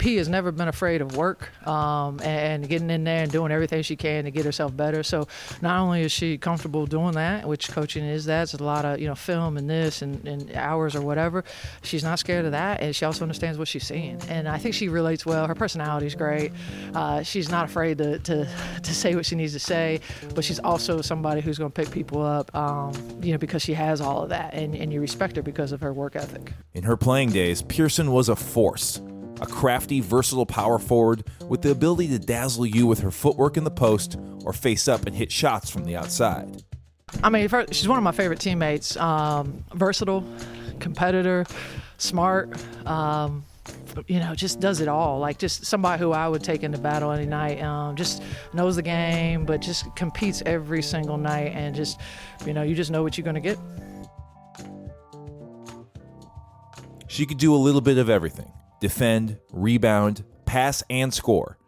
P 0.00 0.16
has 0.16 0.30
never 0.30 0.50
been 0.50 0.66
afraid 0.66 1.02
of 1.02 1.14
work 1.14 1.50
um, 1.68 2.18
and, 2.22 2.66
getting 2.66 2.88
in 2.88 3.04
there 3.04 3.22
and 3.22 3.30
doing 3.30 3.52
everything 3.52 3.82
she 3.82 3.96
can 3.96 4.24
to 4.24 4.30
get 4.30 4.46
herself 4.46 4.74
better. 4.74 5.02
So 5.02 5.28
not 5.60 5.78
only 5.78 6.00
is 6.00 6.10
she 6.10 6.38
comfortable 6.38 6.86
doing 6.86 7.12
that, 7.12 7.46
which 7.46 7.68
coaching 7.68 8.04
is 8.04 8.24
that, 8.24 8.44
it's 8.44 8.54
a 8.54 8.64
lot 8.64 8.86
of 8.86 8.98
you 8.98 9.06
know 9.06 9.14
film 9.14 9.58
and 9.58 9.68
this 9.68 10.00
and, 10.00 10.26
and 10.26 10.50
hours 10.54 10.96
or 10.96 11.02
whatever. 11.02 11.44
She's 11.82 12.02
not 12.02 12.18
scared 12.18 12.46
of 12.46 12.52
that, 12.52 12.80
and 12.80 12.96
she 12.96 13.04
also 13.04 13.22
understands 13.22 13.58
what 13.58 13.68
she's 13.68 13.86
seeing. 13.86 14.18
And 14.28 14.48
I 14.48 14.56
think 14.56 14.74
she 14.74 14.88
relates 14.88 15.26
well. 15.26 15.46
Her 15.46 15.54
personality 15.54 16.06
is 16.06 16.14
great. 16.14 16.52
Uh, 16.94 17.22
she's 17.22 17.50
not 17.50 17.66
afraid 17.66 17.98
to, 17.98 18.18
to 18.20 18.48
to 18.82 18.94
say 18.94 19.14
what 19.14 19.26
she 19.26 19.36
needs 19.36 19.52
to 19.52 19.60
say, 19.60 20.00
but 20.34 20.44
she's 20.44 20.60
also 20.60 21.02
somebody 21.02 21.42
who's 21.42 21.58
going 21.58 21.70
to 21.70 21.74
pick 21.74 21.90
people 21.90 22.22
up, 22.22 22.54
um, 22.56 22.94
you 23.22 23.32
know, 23.32 23.38
because 23.38 23.60
she 23.60 23.74
has 23.74 24.00
all 24.00 24.22
of 24.22 24.30
that, 24.30 24.54
and, 24.54 24.74
and 24.74 24.94
you 24.94 25.00
respect 25.02 25.36
her 25.36 25.42
because 25.42 25.72
of 25.72 25.82
her 25.82 25.92
work 25.92 26.16
ethic. 26.16 26.54
In 26.72 26.84
her 26.84 26.96
playing 26.96 27.32
days, 27.32 27.60
Pearson 27.60 28.12
was 28.12 28.30
a 28.30 28.36
force 28.36 29.02
a 29.40 29.46
crafty, 29.46 30.00
versatile 30.00 30.46
power 30.46 30.78
forward 30.78 31.24
with 31.48 31.62
the 31.62 31.70
ability 31.70 32.08
to 32.08 32.18
dazzle 32.18 32.66
you 32.66 32.86
with 32.86 33.00
her 33.00 33.10
footwork 33.10 33.56
in 33.56 33.64
the 33.64 33.70
post 33.70 34.16
or 34.44 34.52
face 34.52 34.86
up 34.86 35.06
and 35.06 35.16
hit 35.16 35.32
shots 35.32 35.70
from 35.70 35.84
the 35.84 35.96
outside. 35.96 36.62
I 37.22 37.30
mean, 37.30 37.48
she's 37.70 37.88
one 37.88 37.98
of 37.98 38.04
my 38.04 38.12
favorite 38.12 38.38
teammates. 38.38 38.96
Um, 38.96 39.64
versatile, 39.74 40.24
competitor, 40.78 41.44
smart. 41.98 42.50
Um, 42.86 43.44
you 44.06 44.20
know, 44.20 44.34
just 44.34 44.60
does 44.60 44.80
it 44.80 44.88
all. 44.88 45.18
Like 45.18 45.38
just 45.38 45.64
somebody 45.64 46.00
who 46.00 46.12
I 46.12 46.28
would 46.28 46.44
take 46.44 46.62
into 46.62 46.78
battle 46.78 47.10
any 47.10 47.26
night. 47.26 47.62
Um, 47.62 47.96
just 47.96 48.22
knows 48.52 48.76
the 48.76 48.82
game, 48.82 49.44
but 49.44 49.60
just 49.60 49.94
competes 49.96 50.42
every 50.46 50.82
single 50.82 51.18
night, 51.18 51.52
and 51.54 51.74
just, 51.74 51.98
you 52.46 52.52
know, 52.52 52.62
you 52.62 52.74
just 52.74 52.90
know 52.90 53.02
what 53.02 53.18
you're 53.18 53.24
gonna 53.24 53.40
get. 53.40 53.58
She 57.08 57.26
could 57.26 57.38
do 57.38 57.54
a 57.54 57.58
little 57.58 57.80
bit 57.80 57.98
of 57.98 58.08
everything 58.08 58.52
defend, 58.80 59.38
rebound, 59.52 60.24
pass, 60.44 60.82
and 60.90 61.14
score. 61.14 61.58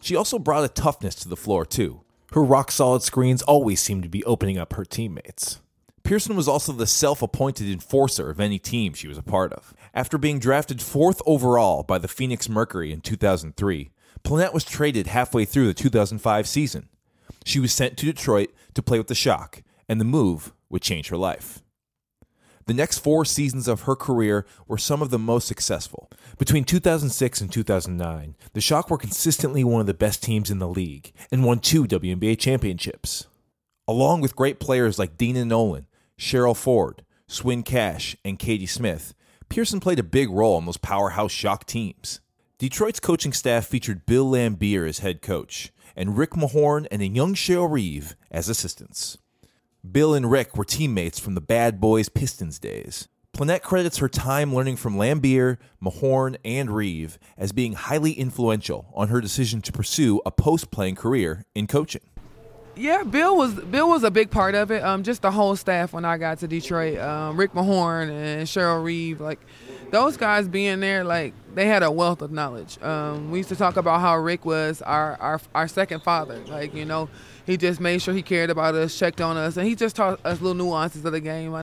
She 0.00 0.14
also 0.14 0.38
brought 0.38 0.64
a 0.64 0.68
toughness 0.68 1.14
to 1.16 1.28
the 1.28 1.36
floor, 1.36 1.64
too. 1.64 2.02
Her 2.32 2.42
rock 2.42 2.70
solid 2.70 3.02
screens 3.02 3.42
always 3.42 3.80
seemed 3.80 4.02
to 4.02 4.08
be 4.08 4.24
opening 4.24 4.58
up 4.58 4.74
her 4.74 4.84
teammates. 4.84 5.60
Pearson 6.02 6.36
was 6.36 6.48
also 6.48 6.72
the 6.72 6.86
self 6.86 7.22
appointed 7.22 7.70
enforcer 7.70 8.30
of 8.30 8.40
any 8.40 8.58
team 8.58 8.94
she 8.94 9.08
was 9.08 9.18
a 9.18 9.22
part 9.22 9.52
of. 9.52 9.74
After 9.94 10.18
being 10.18 10.38
drafted 10.38 10.80
fourth 10.80 11.20
overall 11.26 11.82
by 11.82 11.98
the 11.98 12.08
Phoenix 12.08 12.48
Mercury 12.48 12.92
in 12.92 13.00
2003, 13.00 13.90
Plenette 14.22 14.54
was 14.54 14.64
traded 14.64 15.06
halfway 15.06 15.44
through 15.44 15.66
the 15.66 15.74
2005 15.74 16.48
season. 16.48 16.88
She 17.44 17.60
was 17.60 17.72
sent 17.72 17.96
to 17.98 18.06
Detroit 18.06 18.50
to 18.74 18.82
play 18.82 18.98
with 18.98 19.08
the 19.08 19.14
Shock, 19.14 19.62
and 19.88 20.00
the 20.00 20.04
move 20.04 20.52
would 20.68 20.82
change 20.82 21.08
her 21.08 21.16
life. 21.16 21.62
The 22.68 22.74
next 22.74 22.98
four 22.98 23.24
seasons 23.24 23.66
of 23.66 23.82
her 23.82 23.96
career 23.96 24.44
were 24.66 24.76
some 24.76 25.00
of 25.00 25.08
the 25.08 25.18
most 25.18 25.48
successful. 25.48 26.10
Between 26.36 26.64
2006 26.64 27.40
and 27.40 27.50
2009, 27.50 28.36
the 28.52 28.60
Shock 28.60 28.90
were 28.90 28.98
consistently 28.98 29.64
one 29.64 29.80
of 29.80 29.86
the 29.86 29.94
best 29.94 30.22
teams 30.22 30.50
in 30.50 30.58
the 30.58 30.68
league 30.68 31.14
and 31.32 31.46
won 31.46 31.60
two 31.60 31.86
WNBA 31.86 32.38
championships. 32.38 33.26
Along 33.88 34.20
with 34.20 34.36
great 34.36 34.60
players 34.60 34.98
like 34.98 35.16
Deanna 35.16 35.46
Nolan, 35.46 35.86
Cheryl 36.18 36.54
Ford, 36.54 37.06
Swin 37.26 37.62
Cash, 37.62 38.16
and 38.22 38.38
Katie 38.38 38.66
Smith, 38.66 39.14
Pearson 39.48 39.80
played 39.80 39.98
a 39.98 40.02
big 40.02 40.28
role 40.28 40.58
in 40.58 40.66
those 40.66 40.76
powerhouse 40.76 41.32
Shock 41.32 41.64
teams. 41.64 42.20
Detroit's 42.58 43.00
coaching 43.00 43.32
staff 43.32 43.64
featured 43.64 44.04
Bill 44.04 44.30
Laimbeer 44.30 44.86
as 44.86 44.98
head 44.98 45.22
coach, 45.22 45.72
and 45.96 46.18
Rick 46.18 46.32
Mahorn 46.32 46.86
and 46.90 47.00
a 47.00 47.06
young 47.06 47.32
Cheryl 47.32 47.70
Reeve 47.70 48.14
as 48.30 48.50
assistants. 48.50 49.16
Bill 49.92 50.12
and 50.12 50.30
Rick 50.30 50.56
were 50.56 50.64
teammates 50.64 51.18
from 51.18 51.34
the 51.34 51.40
Bad 51.40 51.80
Boys 51.80 52.10
Pistons 52.10 52.58
days. 52.58 53.08
Plenette 53.32 53.62
credits 53.62 53.98
her 53.98 54.08
time 54.08 54.54
learning 54.54 54.76
from 54.76 54.96
Laimbeer, 54.96 55.56
Mahorn, 55.82 56.36
and 56.44 56.70
Reeve 56.70 57.18
as 57.38 57.52
being 57.52 57.72
highly 57.72 58.12
influential 58.12 58.92
on 58.92 59.08
her 59.08 59.20
decision 59.20 59.62
to 59.62 59.72
pursue 59.72 60.20
a 60.26 60.30
post 60.30 60.70
playing 60.70 60.96
career 60.96 61.46
in 61.54 61.66
coaching. 61.66 62.02
Yeah, 62.78 63.02
Bill 63.02 63.36
was 63.36 63.54
Bill 63.54 63.88
was 63.88 64.04
a 64.04 64.10
big 64.10 64.30
part 64.30 64.54
of 64.54 64.70
it. 64.70 64.84
Um, 64.84 65.02
just 65.02 65.22
the 65.22 65.32
whole 65.32 65.56
staff 65.56 65.92
when 65.92 66.04
I 66.04 66.16
got 66.16 66.38
to 66.38 66.48
Detroit, 66.48 66.98
um, 66.98 67.36
Rick 67.36 67.52
Mahorn 67.52 68.08
and 68.08 68.46
Cheryl 68.46 68.82
Reeve, 68.82 69.20
like 69.20 69.40
those 69.90 70.16
guys 70.16 70.46
being 70.46 70.78
there, 70.78 71.02
like 71.02 71.34
they 71.54 71.66
had 71.66 71.82
a 71.82 71.90
wealth 71.90 72.22
of 72.22 72.30
knowledge. 72.30 72.80
Um, 72.80 73.32
we 73.32 73.38
used 73.38 73.48
to 73.48 73.56
talk 73.56 73.76
about 73.76 74.00
how 74.00 74.16
Rick 74.16 74.44
was 74.44 74.80
our, 74.82 75.16
our 75.20 75.40
our 75.56 75.66
second 75.66 76.04
father. 76.04 76.38
Like 76.46 76.72
you 76.72 76.84
know, 76.84 77.08
he 77.46 77.56
just 77.56 77.80
made 77.80 78.00
sure 78.00 78.14
he 78.14 78.22
cared 78.22 78.48
about 78.48 78.76
us, 78.76 78.96
checked 78.96 79.20
on 79.20 79.36
us, 79.36 79.56
and 79.56 79.66
he 79.66 79.74
just 79.74 79.96
taught 79.96 80.24
us 80.24 80.40
little 80.40 80.54
nuances 80.54 81.04
of 81.04 81.10
the 81.10 81.20
game. 81.20 81.60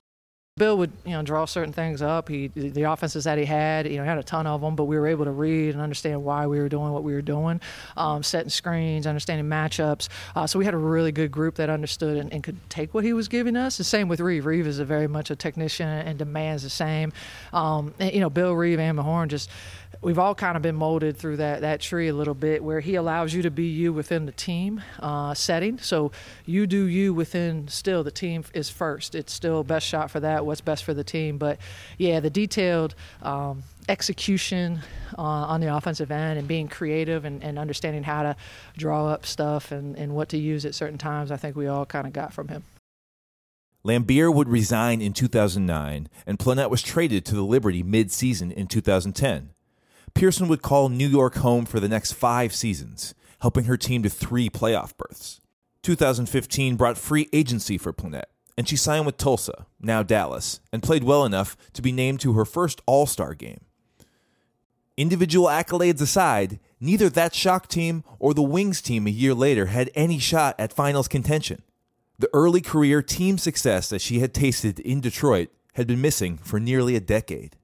Bill 0.58 0.78
would, 0.78 0.90
you 1.04 1.12
know, 1.12 1.20
draw 1.20 1.44
certain 1.44 1.74
things 1.74 2.00
up. 2.00 2.30
He, 2.30 2.46
the 2.46 2.84
offenses 2.84 3.24
that 3.24 3.36
he 3.36 3.44
had, 3.44 3.86
you 3.86 3.98
know, 3.98 4.04
he 4.04 4.08
had 4.08 4.16
a 4.16 4.22
ton 4.22 4.46
of 4.46 4.62
them, 4.62 4.74
but 4.74 4.84
we 4.84 4.96
were 4.98 5.06
able 5.06 5.26
to 5.26 5.30
read 5.30 5.74
and 5.74 5.82
understand 5.82 6.24
why 6.24 6.46
we 6.46 6.58
were 6.58 6.70
doing 6.70 6.92
what 6.92 7.04
we 7.04 7.12
were 7.12 7.20
doing, 7.20 7.60
um, 7.98 8.22
setting 8.22 8.48
screens, 8.48 9.06
understanding 9.06 9.44
matchups. 9.44 10.08
Uh, 10.34 10.46
so 10.46 10.58
we 10.58 10.64
had 10.64 10.72
a 10.72 10.78
really 10.78 11.12
good 11.12 11.30
group 11.30 11.56
that 11.56 11.68
understood 11.68 12.16
and, 12.16 12.32
and, 12.32 12.42
could 12.42 12.56
take 12.70 12.94
what 12.94 13.04
he 13.04 13.12
was 13.12 13.28
giving 13.28 13.54
us. 13.54 13.76
The 13.76 13.84
same 13.84 14.08
with 14.08 14.18
Reeve. 14.18 14.46
Reeve 14.46 14.66
is 14.66 14.78
very 14.78 15.06
much 15.06 15.30
a 15.30 15.36
technician 15.36 15.88
and 15.88 16.18
demands 16.18 16.62
the 16.62 16.70
same. 16.70 17.12
Um, 17.52 17.92
and, 17.98 18.14
you 18.14 18.20
know, 18.20 18.30
Bill 18.30 18.54
Reeve 18.54 18.80
and 18.80 18.98
Mahorn 18.98 19.28
just 19.28 19.50
we've 20.02 20.18
all 20.18 20.34
kind 20.34 20.56
of 20.56 20.62
been 20.62 20.76
molded 20.76 21.16
through 21.16 21.38
that 21.38 21.60
that 21.62 21.80
tree 21.80 22.08
a 22.08 22.14
little 22.14 22.34
bit 22.34 22.62
where 22.62 22.80
he 22.80 22.94
allows 22.94 23.34
you 23.34 23.42
to 23.42 23.50
be 23.50 23.64
you 23.64 23.92
within 23.92 24.26
the 24.26 24.32
team 24.32 24.82
uh, 25.00 25.34
setting. 25.34 25.78
So 25.78 26.12
you 26.44 26.66
do 26.66 26.86
you 26.86 27.14
within 27.14 27.68
still 27.68 28.04
the 28.04 28.10
team 28.10 28.44
is 28.54 28.70
first. 28.70 29.14
It's 29.14 29.32
still 29.32 29.64
best 29.64 29.86
shot 29.86 30.10
for 30.10 30.20
that 30.20 30.46
what's 30.46 30.60
best 30.60 30.84
for 30.84 30.94
the 30.94 31.04
team. 31.04 31.38
But 31.38 31.58
yeah 31.98 32.20
the 32.20 32.30
detailed 32.30 32.94
um, 33.22 33.62
execution 33.88 34.80
uh, 35.16 35.22
on 35.22 35.60
the 35.60 35.74
offensive 35.74 36.10
end 36.10 36.38
and 36.38 36.48
being 36.48 36.68
creative 36.68 37.24
and, 37.24 37.42
and 37.42 37.58
understanding 37.58 38.02
how 38.02 38.22
to 38.22 38.36
draw 38.76 39.06
up 39.06 39.24
stuff 39.24 39.70
and, 39.70 39.96
and 39.96 40.14
what 40.14 40.28
to 40.30 40.38
use 40.38 40.64
at 40.66 40.74
certain 40.74 40.98
times 40.98 41.30
i 41.30 41.36
think 41.36 41.54
we 41.54 41.68
all 41.68 41.86
kind 41.86 42.06
of 42.06 42.12
got 42.12 42.32
from 42.32 42.48
him. 42.48 42.64
Laimbeer 43.86 44.34
would 44.34 44.48
resign 44.48 45.00
in 45.00 45.12
2009, 45.12 46.08
and 46.26 46.38
Plenette 46.40 46.70
was 46.70 46.82
traded 46.82 47.24
to 47.26 47.36
the 47.36 47.44
Liberty 47.44 47.84
mid 47.84 48.10
season 48.10 48.50
in 48.50 48.66
2010. 48.66 49.50
Pearson 50.16 50.48
would 50.48 50.62
call 50.62 50.88
New 50.88 51.06
York 51.06 51.34
home 51.34 51.66
for 51.66 51.78
the 51.78 51.90
next 51.90 52.12
five 52.12 52.54
seasons, 52.54 53.14
helping 53.40 53.64
her 53.64 53.76
team 53.76 54.02
to 54.02 54.08
three 54.08 54.48
playoff 54.48 54.96
berths. 54.96 55.42
2015 55.82 56.76
brought 56.76 56.96
free 56.96 57.28
agency 57.34 57.76
for 57.76 57.92
Plenette, 57.92 58.30
and 58.56 58.66
she 58.66 58.76
signed 58.76 59.04
with 59.04 59.18
Tulsa, 59.18 59.66
now 59.78 60.02
Dallas, 60.02 60.60
and 60.72 60.82
played 60.82 61.04
well 61.04 61.26
enough 61.26 61.54
to 61.74 61.82
be 61.82 61.92
named 61.92 62.20
to 62.20 62.32
her 62.32 62.46
first 62.46 62.80
All 62.86 63.04
Star 63.04 63.34
game. 63.34 63.60
Individual 64.96 65.48
accolades 65.48 66.00
aside, 66.00 66.60
neither 66.80 67.10
that 67.10 67.34
Shock 67.34 67.68
team 67.68 68.02
or 68.18 68.32
the 68.32 68.40
Wings 68.40 68.80
team 68.80 69.06
a 69.06 69.10
year 69.10 69.34
later 69.34 69.66
had 69.66 69.90
any 69.94 70.18
shot 70.18 70.54
at 70.58 70.72
finals 70.72 71.08
contention. 71.08 71.60
The 72.18 72.30
early 72.32 72.62
career 72.62 73.02
team 73.02 73.36
success 73.36 73.90
that 73.90 74.00
she 74.00 74.20
had 74.20 74.32
tasted 74.32 74.80
in 74.80 75.02
Detroit 75.02 75.50
had 75.74 75.86
been 75.86 76.00
missing 76.00 76.38
for 76.38 76.58
nearly 76.58 76.96
a 76.96 77.00
decade. 77.00 77.54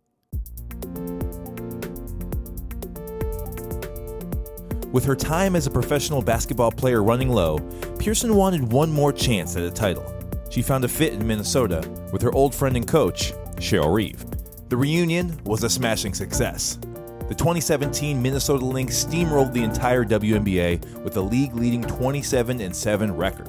With 4.92 5.06
her 5.06 5.16
time 5.16 5.56
as 5.56 5.66
a 5.66 5.70
professional 5.70 6.20
basketball 6.20 6.70
player 6.70 7.02
running 7.02 7.30
low, 7.30 7.58
Pearson 7.98 8.34
wanted 8.34 8.70
one 8.70 8.92
more 8.92 9.10
chance 9.10 9.56
at 9.56 9.62
a 9.62 9.70
title. 9.70 10.04
She 10.50 10.60
found 10.60 10.84
a 10.84 10.88
fit 10.88 11.14
in 11.14 11.26
Minnesota 11.26 11.88
with 12.12 12.20
her 12.20 12.32
old 12.34 12.54
friend 12.54 12.76
and 12.76 12.86
coach, 12.86 13.32
Cheryl 13.56 13.94
Reeve. 13.94 14.22
The 14.68 14.76
reunion 14.76 15.40
was 15.44 15.64
a 15.64 15.70
smashing 15.70 16.12
success. 16.12 16.78
The 17.26 17.34
2017 17.34 18.20
Minnesota 18.20 18.66
Lynx 18.66 19.02
steamrolled 19.02 19.54
the 19.54 19.62
entire 19.62 20.04
WNBA 20.04 21.02
with 21.02 21.16
a 21.16 21.22
league 21.22 21.54
leading 21.54 21.80
27 21.80 22.74
7 22.74 23.16
record. 23.16 23.48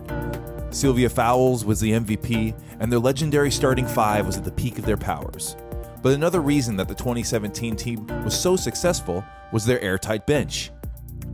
Sylvia 0.74 1.10
Fowles 1.10 1.66
was 1.66 1.82
the 1.82 1.92
MVP, 1.92 2.56
and 2.80 2.90
their 2.90 3.00
legendary 3.00 3.52
starting 3.52 3.86
five 3.86 4.26
was 4.26 4.38
at 4.38 4.46
the 4.46 4.52
peak 4.52 4.80
of 4.80 4.86
their 4.86 4.96
powers. 4.96 5.58
But 6.02 6.14
another 6.14 6.40
reason 6.40 6.78
that 6.78 6.88
the 6.88 6.96
2017 6.96 7.76
team 7.76 8.08
was 8.24 8.40
so 8.40 8.56
successful 8.56 9.26
was 9.52 9.66
their 9.66 9.82
airtight 9.82 10.26
bench. 10.26 10.72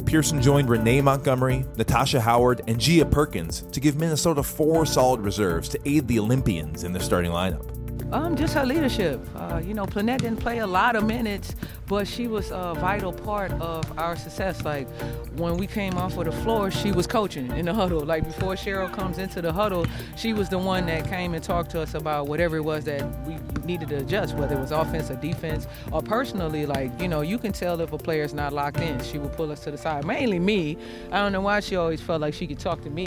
Pearson 0.10 0.42
joined 0.42 0.68
Renee 0.68 1.01
Montgomery, 1.01 1.63
Natasha 1.78 2.20
Howard, 2.20 2.63
and 2.66 2.80
Jia 2.80 3.12
Perkins 3.12 3.62
to 3.72 3.80
give 3.80 3.96
Minnesota 3.96 4.42
four 4.42 4.84
solid 4.84 5.22
reserves 5.22 5.70
to 5.70 5.80
aid 5.88 6.08
the 6.08 6.18
Olympians 6.18 6.84
in 6.84 6.92
their 6.92 7.01
starting 7.04 7.30
lineup. 7.30 7.78
Um, 8.12 8.36
just 8.36 8.56
her 8.56 8.66
leadership. 8.66 9.20
Uh, 9.36 9.62
you 9.63 9.75
know, 9.75 9.86
Plenette 9.86 10.22
didn't 10.22 10.39
play 10.39 10.60
a 10.60 10.68
lot 10.68 10.96
of 10.96 11.06
minutes, 11.06 11.56
but 11.88 12.08
she 12.08 12.28
was 12.28 12.50
a 12.50 12.74
vital 12.80 13.13
part 13.13 13.51
of 13.54 14.00
our 14.00 14.16
success. 14.16 14.63
Like 14.66 14.88
when 15.36 15.58
we 15.58 15.68
came 15.68 15.96
off 15.96 16.18
of 16.18 16.25
the 16.25 16.32
floor, 16.32 16.72
she 16.72 16.92
was 16.92 17.06
coaching 17.06 17.51
in 17.56 17.66
the 17.66 17.74
huddle. 17.74 18.04
Like 18.04 18.24
before 18.24 18.56
Cheryl 18.56 18.92
comes 18.92 19.20
into 19.20 19.44
the 19.44 19.54
huddle, 19.54 19.86
she 20.18 20.34
was 20.34 20.50
the 20.50 20.58
one 20.58 20.88
that 20.88 21.08
came 21.08 21.36
and 21.36 21.44
talked 21.44 21.70
to 21.72 21.82
us 21.82 21.94
about 21.94 22.28
whatever 22.28 22.58
it 22.58 22.63
was 22.63 22.84
that 22.86 23.04
we 23.28 23.38
needed 23.63 23.89
to 23.89 23.98
adjust, 23.98 24.36
whether 24.36 24.56
it 24.56 24.60
was 24.60 24.72
offense 24.72 25.12
or 25.12 25.16
defense 25.18 25.68
or 25.92 26.01
personally. 26.01 26.66
Like 26.66 27.00
you 27.00 27.08
know, 27.08 27.22
you 27.22 27.38
can 27.38 27.51
tell 27.51 27.80
if 27.80 27.94
a 27.94 27.98
player's 28.00 28.34
not 28.34 28.54
locked 28.54 28.80
in. 28.80 29.00
She 29.04 29.20
would 29.20 29.34
pull 29.34 29.51
us 29.51 29.60
to 29.62 29.72
the 29.72 29.78
side. 29.78 30.04
Mainly 30.04 30.39
me. 30.39 30.78
I 31.12 31.18
don't 31.18 31.32
know 31.32 31.42
why 31.42 31.60
she 31.60 31.75
always 31.75 32.01
felt 32.01 32.22
like 32.22 32.34
she 32.34 32.48
could 32.48 32.60
talk 32.60 32.82
to 32.82 32.89
me, 32.89 33.06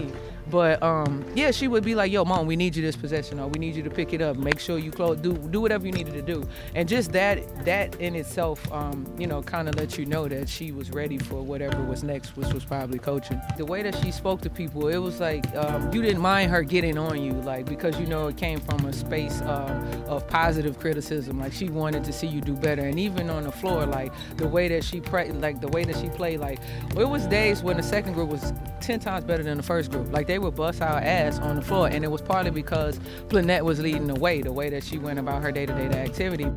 but 0.50 0.82
um, 0.82 1.24
yeah, 1.34 1.50
she 1.50 1.68
would 1.68 1.84
be 1.84 1.94
like, 1.94 2.10
"Yo, 2.12 2.24
mom, 2.24 2.46
we 2.46 2.56
need 2.56 2.76
you 2.76 2.82
this 2.82 2.96
possession, 2.96 3.38
or 3.38 3.48
we 3.48 3.58
need 3.58 3.74
you 3.74 3.82
to 3.82 3.90
pick 3.90 4.12
it 4.12 4.20
up. 4.20 4.36
Make 4.36 4.58
sure 4.58 4.78
you 4.78 4.90
close. 4.90 5.18
Do 5.18 5.34
do 5.34 5.60
whatever 5.60 5.86
you 5.86 5.92
needed 5.92 6.14
to 6.14 6.22
do." 6.22 6.46
And 6.74 6.88
just 6.88 7.12
that 7.12 7.64
that 7.64 7.94
in 7.96 8.14
itself 8.14 8.70
um, 8.72 9.06
you 9.18 9.26
know, 9.26 9.42
kind 9.42 9.68
of 9.68 9.74
let 9.76 9.98
you 9.98 10.06
know 10.06 10.28
that 10.28 10.48
she 10.48 10.72
was 10.72 10.90
ready 10.90 11.18
for 11.18 11.42
whatever 11.42 11.82
was 11.84 12.02
next, 12.02 12.36
which 12.36 12.52
was 12.52 12.64
probably 12.64 12.98
coaching. 12.98 13.40
The 13.56 13.64
way 13.64 13.82
that 13.82 13.94
she 14.02 14.10
spoke 14.10 14.40
to 14.42 14.50
people, 14.50 14.88
it 14.88 14.98
was 14.98 15.20
like 15.20 15.44
um, 15.56 15.92
you 15.92 16.02
didn't 16.02 16.20
mind 16.20 16.50
her 16.50 16.62
getting 16.62 16.98
on 16.98 17.22
you, 17.22 17.32
like 17.32 17.66
because 17.66 17.98
you 17.98 18.06
know 18.06 18.28
it 18.28 18.36
came 18.36 18.60
from 18.60 18.84
a 18.86 18.92
space 18.92 19.40
um, 19.42 20.04
of 20.06 20.26
positive 20.28 20.78
criticism. 20.78 21.38
Like 21.38 21.52
she 21.52 21.68
wanted 21.68 22.04
to 22.04 22.12
see 22.12 22.26
you 22.26 22.40
do 22.40 22.54
better, 22.54 22.82
and 22.82 22.98
even 22.98 23.30
on 23.30 23.44
the 23.44 23.52
floor, 23.52 23.86
like 23.86 24.12
the 24.36 24.48
way 24.48 24.68
that 24.68 24.84
she 24.84 25.00
pre- 25.00 25.32
like 25.32 25.60
the 25.60 25.68
way 25.68 25.84
that 25.84 25.96
she 25.96 26.08
played, 26.08 26.40
like 26.40 26.58
it 26.96 27.08
was 27.08 27.26
days 27.26 27.62
when 27.62 27.76
the 27.76 27.82
second 27.82 28.14
group 28.14 28.28
was 28.28 28.52
ten 28.80 29.00
times 29.00 29.24
better 29.24 29.42
than 29.42 29.56
the 29.56 29.62
first 29.62 29.90
group. 29.90 30.12
Like 30.12 30.26
they 30.26 30.38
would 30.42 30.54
bust 30.54 30.82
our 30.82 30.98
ass 30.98 31.38
on 31.38 31.56
the 31.56 31.62
floor, 31.62 31.88
and 31.88 32.04
it 32.04 32.08
was 32.08 32.20
partly 32.20 32.50
because 32.50 32.98
Plenette 33.28 33.64
was 33.64 33.80
leading 33.80 34.06
the 34.06 34.14
way, 34.14 34.42
the 34.42 34.52
way 34.52 34.68
that 34.70 34.84
she 34.84 34.98
went 34.98 35.18
about 35.18 35.42
her 35.42 35.50
day-to-day 35.50 35.98
activity. 35.98 36.50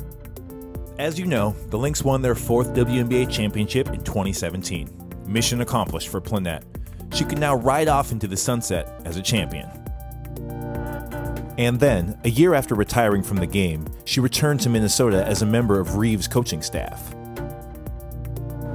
As 0.98 1.18
you 1.18 1.26
know, 1.26 1.54
the 1.70 1.78
Lynx 1.78 2.02
won 2.02 2.22
their 2.22 2.34
fourth 2.34 2.74
WNBA 2.74 3.30
championship 3.30 3.88
in 3.88 4.02
2017. 4.04 4.90
Mission 5.26 5.60
accomplished 5.60 6.08
for 6.08 6.20
Plenette. 6.20 6.64
She 7.12 7.24
could 7.24 7.38
now 7.38 7.54
ride 7.54 7.88
off 7.88 8.12
into 8.12 8.26
the 8.26 8.36
sunset 8.36 9.00
as 9.04 9.16
a 9.16 9.22
champion. 9.22 9.68
And 11.58 11.80
then, 11.80 12.18
a 12.24 12.28
year 12.28 12.52
after 12.52 12.74
retiring 12.74 13.22
from 13.22 13.38
the 13.38 13.46
game, 13.46 13.86
she 14.04 14.20
returned 14.20 14.60
to 14.60 14.68
Minnesota 14.68 15.24
as 15.24 15.40
a 15.40 15.46
member 15.46 15.80
of 15.80 15.96
Reeve's 15.96 16.28
coaching 16.28 16.60
staff. 16.60 17.15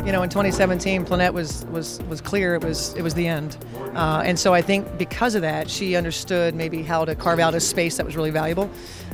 You 0.05 0.11
know, 0.11 0.23
in 0.23 0.29
2017, 0.29 1.05
Plenette 1.05 1.33
was 1.33 1.65
was 1.65 2.01
was 2.03 2.21
clear 2.21 2.55
it 2.55 2.63
was 2.63 2.93
it 2.95 3.01
was 3.01 3.13
the 3.13 3.27
end, 3.27 3.57
uh, 3.93 4.23
and 4.25 4.37
so 4.37 4.53
I 4.53 4.61
think 4.61 4.97
because 4.97 5.35
of 5.35 5.41
that, 5.43 5.69
she 5.69 5.95
understood 5.95 6.55
maybe 6.55 6.81
how 6.81 7.05
to 7.05 7.13
carve 7.15 7.39
out 7.39 7.53
a 7.53 7.59
space 7.59 7.97
that 7.97 8.05
was 8.05 8.15
really 8.15 8.31
valuable. 8.31 8.69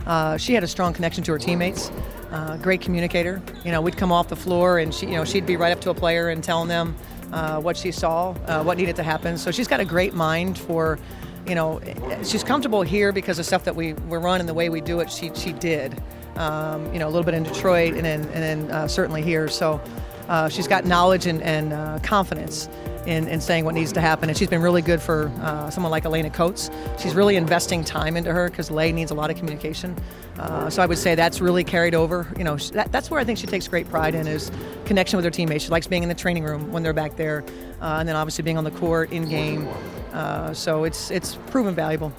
Uh, 0.06 0.38
she 0.38 0.54
had 0.54 0.64
a 0.64 0.68
strong 0.68 0.94
connection 0.94 1.24
to 1.26 1.34
her 1.34 1.38
teammates 1.38 1.92
uh, 2.32 2.58
great 2.58 2.82
communicator. 2.82 3.42
You 3.64 3.72
know, 3.72 3.82
we'd 3.82 3.98
come 3.98 4.12
off 4.12 4.28
the 4.28 4.36
floor 4.36 4.80
and 4.80 4.94
she, 4.94 5.08
you 5.08 5.14
know, 5.14 5.26
she'd 5.26 5.46
be 5.46 5.58
right 5.58 5.72
up 5.72 5.82
to 5.82 5.90
a 5.90 5.94
player 5.94 6.30
and 6.30 6.44
telling 6.44 6.68
them 6.68 6.96
uh, 7.32 7.60
what 7.60 7.78
she 7.78 7.92
saw, 7.92 8.32
uh, 8.48 8.64
what 8.64 8.78
needed 8.78 8.96
to 8.98 9.04
happen. 9.04 9.38
So 9.38 9.52
she's 9.52 9.68
got 9.68 9.80
a 9.80 9.86
great 9.86 10.14
mind 10.14 10.58
for, 10.58 11.00
you 11.46 11.56
know, 11.56 11.82
she's 12.24 12.44
comfortable 12.44 12.82
here 12.82 13.12
because 13.12 13.40
of 13.40 13.46
stuff 13.46 13.64
that 13.64 13.76
we, 13.76 13.94
we 13.94 14.18
run 14.18 14.40
and 14.40 14.50
the 14.50 14.54
way 14.54 14.70
we 14.70 14.82
do 14.82 15.00
it. 15.00 15.12
She 15.12 15.32
she 15.34 15.54
did, 15.54 16.02
um, 16.36 16.92
you 16.94 17.00
know, 17.00 17.08
a 17.08 17.12
little 17.12 17.24
bit 17.24 17.34
in 17.34 17.44
Detroit 17.44 17.94
and 17.94 18.06
then 18.06 18.22
and 18.22 18.44
then 18.44 18.72
uh, 18.72 18.88
certainly 18.88 19.22
here. 19.22 19.48
So 19.48 19.82
uh, 20.28 20.50
she's 20.50 20.68
got 20.68 20.86
knowledge 20.86 21.26
and, 21.26 21.42
and 21.42 21.74
uh, 21.74 22.00
confidence 22.04 22.70
in, 23.08 23.28
in 23.30 23.40
saying 23.40 23.64
what 23.64 23.74
needs 23.74 23.94
to 23.94 24.02
happen. 24.02 24.30
And 24.30 24.38
she's 24.38 24.50
been 24.50 24.62
really 24.62 24.82
good 24.82 25.02
for 25.02 25.30
uh, 25.42 25.70
someone 25.70 25.92
like 25.92 26.06
Alaina 26.06 26.30
Coates. 26.30 26.70
She's 27.00 27.16
really 27.16 27.38
investing 27.38 27.84
time 27.84 28.18
into 28.18 28.34
her 28.34 28.50
because 28.50 28.70
Lay 28.70 28.92
needs 28.92 29.12
a 29.12 29.14
lot 29.16 29.30
of 29.30 29.38
communication. 29.38 29.96
Uh, 30.38 30.70
so 30.70 30.84
I 30.84 30.86
would 30.86 30.98
say 30.98 31.16
that's 31.16 31.40
really 31.40 31.64
carried 31.64 31.96
over. 31.96 32.32
You 32.38 32.44
know, 32.44 32.58
that, 32.58 32.92
that's 32.92 33.10
where 33.10 33.20
I 33.20 33.24
think 33.24 33.40
she 33.40 33.48
takes 33.48 33.68
great 33.68 33.90
pride 33.90 34.14
in 34.14 34.28
is 34.28 34.52
connection 34.86 35.18
with 35.18 35.24
her 35.24 35.32
teammates. 35.32 35.64
She 35.64 35.70
likes 35.70 35.88
being 35.88 36.04
in 36.04 36.10
the 36.10 36.16
training 36.16 36.44
room 36.44 36.72
when 36.72 36.84
they're 36.84 36.94
back 36.94 37.16
there, 37.16 37.44
uh, 37.82 37.98
and 38.00 38.08
then 38.08 38.16
obviously 38.16 38.44
being 38.44 38.58
on 38.58 38.66
the 38.66 38.72
court 38.72 39.12
in 39.12 39.28
game. 39.30 39.68
Uh, 40.12 40.54
so 40.54 40.84
it's 40.84 41.10
it's 41.10 41.36
proven 41.48 41.74
valuable. 41.74 42.12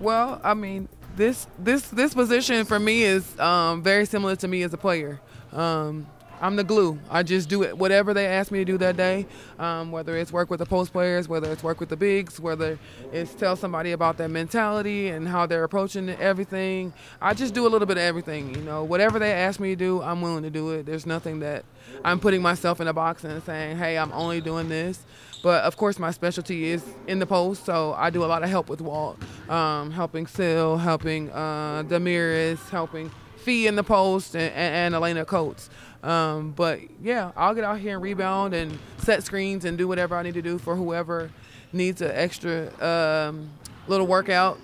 Well, 0.00 0.40
I 0.44 0.54
mean, 0.54 0.88
this 1.18 1.48
this 1.58 1.88
this 1.88 2.14
position 2.14 2.64
for 2.64 2.78
me 2.78 3.02
is 3.02 3.38
um, 3.40 3.82
very 3.82 4.06
similar 4.06 4.36
to 4.36 4.48
me 4.48 4.62
as 4.62 4.72
a 4.72 4.78
player. 4.78 5.20
Um, 5.52 6.06
I'm 6.40 6.54
the 6.54 6.62
glue. 6.62 7.00
I 7.10 7.24
just 7.24 7.48
do 7.48 7.64
it 7.64 7.76
whatever 7.76 8.14
they 8.14 8.26
ask 8.26 8.52
me 8.52 8.60
to 8.60 8.64
do 8.64 8.78
that 8.78 8.96
day. 8.96 9.26
Um, 9.58 9.90
whether 9.90 10.16
it's 10.16 10.32
work 10.32 10.50
with 10.50 10.60
the 10.60 10.66
post 10.66 10.92
players, 10.92 11.28
whether 11.28 11.50
it's 11.50 11.64
work 11.64 11.80
with 11.80 11.88
the 11.88 11.96
bigs, 11.96 12.38
whether 12.38 12.78
it's 13.12 13.34
tell 13.34 13.56
somebody 13.56 13.90
about 13.90 14.16
their 14.18 14.28
mentality 14.28 15.08
and 15.08 15.26
how 15.26 15.46
they're 15.46 15.64
approaching 15.64 16.08
everything. 16.08 16.92
I 17.20 17.34
just 17.34 17.54
do 17.54 17.66
a 17.66 17.68
little 17.68 17.86
bit 17.86 17.96
of 17.96 18.04
everything. 18.04 18.54
You 18.54 18.62
know, 18.62 18.84
whatever 18.84 19.18
they 19.18 19.32
ask 19.32 19.58
me 19.58 19.70
to 19.70 19.76
do, 19.76 20.00
I'm 20.00 20.22
willing 20.22 20.44
to 20.44 20.50
do 20.50 20.70
it. 20.70 20.86
There's 20.86 21.06
nothing 21.06 21.40
that 21.40 21.64
I'm 22.04 22.20
putting 22.20 22.40
myself 22.40 22.80
in 22.80 22.86
a 22.86 22.92
box 22.92 23.24
and 23.24 23.42
saying, 23.42 23.78
hey, 23.78 23.98
I'm 23.98 24.12
only 24.12 24.40
doing 24.40 24.68
this. 24.68 25.00
But 25.42 25.64
of 25.64 25.76
course, 25.76 25.98
my 25.98 26.10
specialty 26.10 26.66
is 26.66 26.84
in 27.06 27.20
the 27.20 27.26
post, 27.26 27.64
so 27.64 27.94
I 27.96 28.10
do 28.10 28.24
a 28.24 28.26
lot 28.26 28.42
of 28.42 28.48
help 28.48 28.68
with 28.68 28.80
Walt, 28.80 29.18
um, 29.48 29.90
helping 29.90 30.26
Sil, 30.26 30.76
helping 30.78 31.30
uh, 31.30 31.84
Damiris, 31.86 32.68
helping 32.70 33.10
Fee 33.36 33.68
in 33.68 33.76
the 33.76 33.84
post, 33.84 34.34
and, 34.34 34.52
and, 34.52 34.74
and 34.74 34.94
Alaina 34.94 35.24
Coates. 35.24 35.70
Um, 36.02 36.52
but 36.52 36.80
yeah, 37.00 37.32
I'll 37.36 37.54
get 37.54 37.64
out 37.64 37.78
here 37.78 37.94
and 37.94 38.02
rebound 38.02 38.54
and 38.54 38.78
set 38.98 39.22
screens 39.22 39.64
and 39.64 39.78
do 39.78 39.86
whatever 39.86 40.16
I 40.16 40.22
need 40.22 40.34
to 40.34 40.42
do 40.42 40.58
for 40.58 40.76
whoever 40.76 41.30
needs 41.72 42.02
an 42.02 42.10
extra 42.12 42.72
um, 42.84 43.50
little 43.86 44.06
workout. 44.06 44.58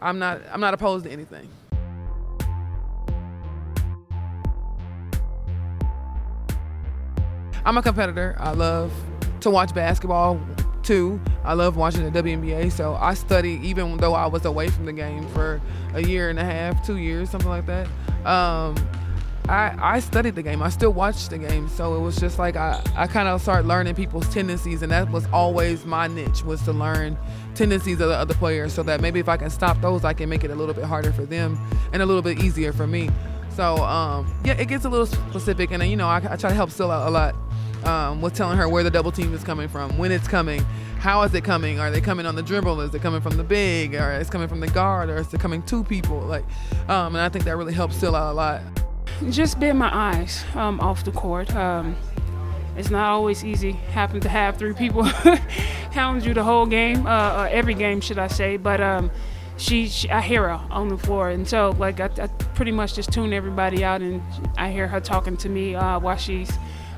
I'm 0.00 0.18
not 0.18 0.40
I'm 0.50 0.60
not 0.60 0.74
opposed 0.74 1.04
to 1.04 1.10
anything. 1.10 1.48
I'm 7.64 7.76
a 7.76 7.82
competitor. 7.82 8.34
I 8.40 8.52
love 8.52 8.92
to 9.42 9.50
watch 9.50 9.74
basketball 9.74 10.40
too. 10.82 11.20
I 11.44 11.54
love 11.54 11.76
watching 11.76 12.10
the 12.10 12.22
WNBA, 12.22 12.72
so 12.72 12.94
I 12.94 13.14
study 13.14 13.60
even 13.62 13.96
though 13.98 14.14
I 14.14 14.26
was 14.26 14.44
away 14.44 14.68
from 14.68 14.86
the 14.86 14.92
game 14.92 15.26
for 15.28 15.60
a 15.94 16.02
year 16.02 16.30
and 16.30 16.38
a 16.38 16.44
half, 16.44 16.84
two 16.84 16.96
years, 16.96 17.30
something 17.30 17.50
like 17.50 17.66
that. 17.66 17.86
Um, 18.26 18.76
I, 19.48 19.76
I 19.96 20.00
studied 20.00 20.36
the 20.36 20.42
game. 20.42 20.62
I 20.62 20.68
still 20.68 20.92
watched 20.92 21.30
the 21.30 21.38
game. 21.38 21.68
So 21.68 21.96
it 21.96 22.00
was 22.00 22.16
just 22.16 22.38
like 22.38 22.56
I, 22.56 22.80
I 22.94 23.06
kind 23.06 23.26
of 23.28 23.42
started 23.42 23.66
learning 23.66 23.94
people's 23.96 24.28
tendencies. 24.32 24.82
And 24.82 24.92
that 24.92 25.10
was 25.10 25.26
always 25.32 25.84
my 25.84 26.06
niche 26.06 26.44
was 26.44 26.62
to 26.62 26.72
learn 26.72 27.18
tendencies 27.54 28.00
of 28.00 28.08
the 28.08 28.14
other 28.14 28.34
players 28.34 28.72
so 28.72 28.82
that 28.84 29.00
maybe 29.00 29.18
if 29.18 29.28
I 29.28 29.36
can 29.36 29.50
stop 29.50 29.80
those, 29.80 30.04
I 30.04 30.12
can 30.12 30.28
make 30.28 30.44
it 30.44 30.50
a 30.50 30.54
little 30.54 30.74
bit 30.74 30.84
harder 30.84 31.12
for 31.12 31.26
them 31.26 31.58
and 31.92 32.02
a 32.02 32.06
little 32.06 32.22
bit 32.22 32.38
easier 32.38 32.72
for 32.72 32.86
me. 32.86 33.10
So 33.50 33.76
um, 33.78 34.32
yeah, 34.44 34.54
it 34.54 34.68
gets 34.68 34.84
a 34.84 34.88
little 34.88 35.06
specific. 35.06 35.72
And, 35.72 35.82
you 35.84 35.96
know, 35.96 36.08
I, 36.08 36.16
I 36.18 36.36
try 36.36 36.50
to 36.50 36.54
help 36.54 36.70
out 36.80 37.08
a 37.08 37.10
lot 37.10 37.34
um, 37.84 38.20
with 38.20 38.34
telling 38.34 38.58
her 38.58 38.68
where 38.68 38.82
the 38.82 38.90
double 38.90 39.12
team 39.12 39.34
is 39.34 39.44
coming 39.44 39.68
from, 39.68 39.96
when 39.98 40.12
it's 40.12 40.28
coming, 40.28 40.64
how 40.98 41.22
is 41.22 41.34
it 41.34 41.42
coming? 41.44 41.80
Are 41.80 41.90
they 41.90 42.00
coming 42.00 42.26
on 42.26 42.34
the 42.34 42.42
dribble? 42.42 42.80
Is 42.80 42.94
it 42.94 43.02
coming 43.02 43.20
from 43.20 43.36
the 43.36 43.44
big? 43.44 43.94
Or 43.94 44.12
is 44.12 44.28
it 44.28 44.30
coming 44.30 44.48
from 44.48 44.60
the 44.60 44.68
guard? 44.68 45.10
Or 45.10 45.16
is 45.16 45.32
it 45.32 45.40
coming 45.40 45.62
two 45.62 45.84
people? 45.84 46.20
Like, 46.20 46.44
um, 46.88 47.14
and 47.14 47.18
I 47.18 47.28
think 47.28 47.44
that 47.44 47.56
really 47.56 47.74
helps 47.74 47.96
Sil 47.96 48.14
out 48.14 48.32
a 48.32 48.34
lot 48.34 48.62
just 49.30 49.60
been 49.60 49.76
my 49.76 49.90
eyes 49.92 50.44
um, 50.54 50.80
off 50.80 51.04
the 51.04 51.12
court. 51.12 51.54
Um, 51.54 51.96
it's 52.76 52.90
not 52.90 53.06
always 53.06 53.44
easy 53.44 53.72
having 53.72 54.20
to 54.22 54.28
have 54.28 54.56
three 54.56 54.72
people 54.72 55.02
hound 55.92 56.24
you 56.24 56.34
the 56.34 56.42
whole 56.42 56.66
game, 56.66 57.06
uh, 57.06 57.10
uh, 57.10 57.48
every 57.50 57.74
game, 57.74 58.00
should 58.00 58.18
I 58.18 58.28
say. 58.28 58.56
But 58.56 58.80
um, 58.80 59.10
she, 59.58 59.88
she, 59.88 60.10
I 60.10 60.20
hear 60.20 60.48
her 60.48 60.60
on 60.70 60.88
the 60.88 60.96
floor, 60.96 61.30
and 61.30 61.46
so 61.46 61.74
like 61.78 62.00
I, 62.00 62.10
I, 62.20 62.26
pretty 62.54 62.72
much 62.72 62.94
just 62.94 63.12
tune 63.12 63.32
everybody 63.32 63.84
out, 63.84 64.00
and 64.00 64.22
I 64.56 64.70
hear 64.72 64.88
her 64.88 65.00
talking 65.00 65.36
to 65.38 65.48
me 65.48 65.74
uh, 65.74 65.98
while 65.98 66.16
she's 66.16 66.50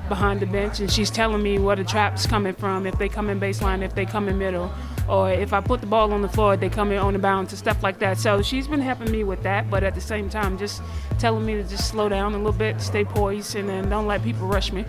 behind 0.09 0.39
the 0.39 0.45
bench, 0.45 0.79
and 0.79 0.91
she's 0.91 1.09
telling 1.09 1.41
me 1.41 1.59
where 1.59 1.75
the 1.75 1.83
trap's 1.83 2.25
coming 2.25 2.53
from, 2.53 2.85
if 2.85 2.97
they 2.97 3.09
come 3.09 3.29
in 3.29 3.39
baseline, 3.39 3.81
if 3.81 3.95
they 3.95 4.05
come 4.05 4.27
in 4.27 4.37
middle, 4.37 4.71
or 5.07 5.31
if 5.31 5.53
I 5.53 5.61
put 5.61 5.81
the 5.81 5.87
ball 5.87 6.13
on 6.13 6.21
the 6.21 6.29
floor, 6.29 6.57
they 6.57 6.69
come 6.69 6.91
in 6.91 6.97
on 6.97 7.13
the 7.13 7.19
bounce 7.19 7.51
and 7.51 7.59
stuff 7.59 7.83
like 7.83 7.99
that. 7.99 8.17
So 8.17 8.41
she's 8.41 8.67
been 8.67 8.81
helping 8.81 9.11
me 9.11 9.23
with 9.23 9.43
that, 9.43 9.69
but 9.69 9.83
at 9.83 9.95
the 9.95 10.01
same 10.01 10.29
time, 10.29 10.57
just 10.57 10.81
telling 11.19 11.45
me 11.45 11.55
to 11.55 11.63
just 11.63 11.89
slow 11.89 12.09
down 12.09 12.33
a 12.33 12.37
little 12.37 12.51
bit, 12.51 12.81
stay 12.81 13.05
poised, 13.05 13.55
and 13.55 13.69
then 13.69 13.89
don't 13.89 14.07
let 14.07 14.23
people 14.23 14.47
rush 14.47 14.71
me. 14.71 14.85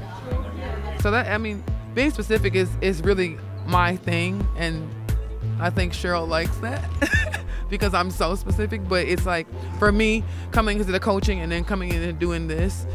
So 1.01 1.11
that 1.11 1.29
I 1.29 1.39
mean, 1.39 1.63
being 1.95 2.11
specific 2.11 2.55
is 2.55 2.71
is 2.81 3.03
really 3.03 3.39
my 3.67 3.97
thing, 3.97 4.47
and 4.57 4.89
I 5.61 5.71
think 5.71 5.93
Cheryl 5.93 6.27
likes 6.27 6.57
that. 6.59 6.85
because 7.69 7.95
I'm 7.95 8.11
so 8.11 8.35
specific, 8.35 8.89
but 8.89 9.07
it's 9.07 9.27
like 9.27 9.47
for 9.79 9.91
me 9.91 10.25
coming 10.53 10.79
into 10.79 10.93
the 10.93 11.01
coaching 11.01 11.41
and 11.41 11.51
then 11.51 11.65
coming 11.65 11.93
in 11.93 12.03
and 12.03 12.19
doing 12.19 12.47
this, 12.47 12.87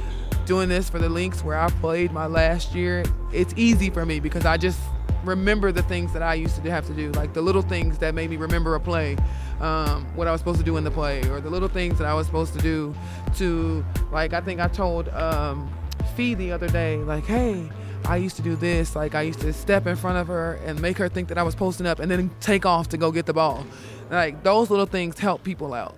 doing 0.45 0.69
this 0.69 0.89
for 0.89 0.99
the 0.99 1.09
Lynx 1.09 1.43
where 1.43 1.59
I 1.59 1.69
played 1.69 2.11
my 2.11 2.25
last 2.25 2.73
year, 2.73 3.03
it's 3.31 3.53
easy 3.57 3.89
for 3.89 4.05
me 4.05 4.19
because 4.19 4.45
I 4.45 4.57
just 4.57 4.79
remember 5.23 5.71
the 5.71 5.83
things 5.83 6.13
that 6.13 6.21
I 6.21 6.33
used 6.33 6.61
to 6.63 6.71
have 6.71 6.87
to 6.87 6.93
do, 6.93 7.11
like 7.11 7.33
the 7.33 7.41
little 7.41 7.61
things 7.61 7.97
that 7.99 8.15
made 8.15 8.29
me 8.29 8.37
remember 8.37 8.75
a 8.75 8.79
play, 8.79 9.17
um, 9.59 10.05
what 10.15 10.27
I 10.27 10.31
was 10.31 10.41
supposed 10.41 10.59
to 10.59 10.65
do 10.65 10.77
in 10.77 10.83
the 10.83 10.91
play, 10.91 11.21
or 11.29 11.39
the 11.39 11.49
little 11.49 11.69
things 11.69 11.97
that 11.99 12.07
I 12.07 12.13
was 12.13 12.25
supposed 12.25 12.53
to 12.53 12.59
do 12.59 12.95
to, 13.35 13.85
like, 14.11 14.33
I 14.33 14.41
think 14.41 14.59
I 14.59 14.67
told 14.67 15.09
um, 15.09 15.71
Fee 16.15 16.33
the 16.33 16.51
other 16.51 16.67
day, 16.67 16.97
like, 16.97 17.25
hey, 17.25 17.69
I 18.05 18.17
used 18.17 18.35
to 18.37 18.41
do 18.41 18.55
this. 18.55 18.95
Like, 18.95 19.13
I 19.13 19.21
used 19.21 19.41
to 19.41 19.53
step 19.53 19.85
in 19.85 19.95
front 19.95 20.17
of 20.17 20.27
her 20.27 20.55
and 20.65 20.81
make 20.81 20.97
her 20.97 21.07
think 21.07 21.27
that 21.29 21.37
I 21.37 21.43
was 21.43 21.55
posting 21.55 21.85
up 21.85 21.99
and 21.99 22.09
then 22.09 22.31
take 22.39 22.65
off 22.65 22.89
to 22.89 22.97
go 22.97 23.11
get 23.11 23.25
the 23.25 23.33
ball. 23.33 23.65
Like, 24.09 24.43
those 24.43 24.69
little 24.69 24.87
things 24.87 25.19
help 25.19 25.43
people 25.43 25.73
out. 25.73 25.95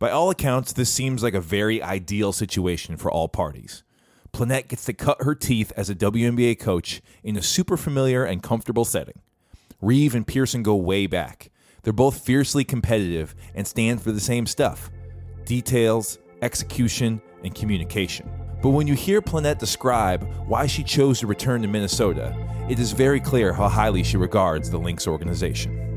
By 0.00 0.10
all 0.10 0.30
accounts, 0.30 0.72
this 0.72 0.90
seems 0.90 1.22
like 1.22 1.34
a 1.34 1.42
very 1.42 1.82
ideal 1.82 2.32
situation 2.32 2.96
for 2.96 3.10
all 3.12 3.28
parties. 3.28 3.84
Plenette 4.32 4.68
gets 4.68 4.86
to 4.86 4.94
cut 4.94 5.22
her 5.22 5.34
teeth 5.34 5.74
as 5.76 5.90
a 5.90 5.94
WNBA 5.94 6.58
coach 6.58 7.02
in 7.22 7.36
a 7.36 7.42
super 7.42 7.76
familiar 7.76 8.24
and 8.24 8.42
comfortable 8.42 8.86
setting. 8.86 9.20
Reeve 9.82 10.14
and 10.14 10.26
Pearson 10.26 10.62
go 10.62 10.74
way 10.74 11.06
back. 11.06 11.50
They're 11.82 11.92
both 11.92 12.24
fiercely 12.24 12.64
competitive 12.64 13.34
and 13.54 13.66
stand 13.66 14.00
for 14.00 14.10
the 14.10 14.20
same 14.20 14.46
stuff 14.46 14.90
details, 15.44 16.18
execution, 16.40 17.20
and 17.44 17.54
communication. 17.54 18.30
But 18.62 18.70
when 18.70 18.86
you 18.86 18.94
hear 18.94 19.20
Plenette 19.20 19.58
describe 19.58 20.26
why 20.46 20.66
she 20.66 20.82
chose 20.82 21.20
to 21.20 21.26
return 21.26 21.60
to 21.60 21.68
Minnesota, 21.68 22.34
it 22.70 22.78
is 22.78 22.92
very 22.92 23.20
clear 23.20 23.52
how 23.52 23.68
highly 23.68 24.02
she 24.02 24.16
regards 24.16 24.70
the 24.70 24.78
Lynx 24.78 25.06
organization. 25.06 25.89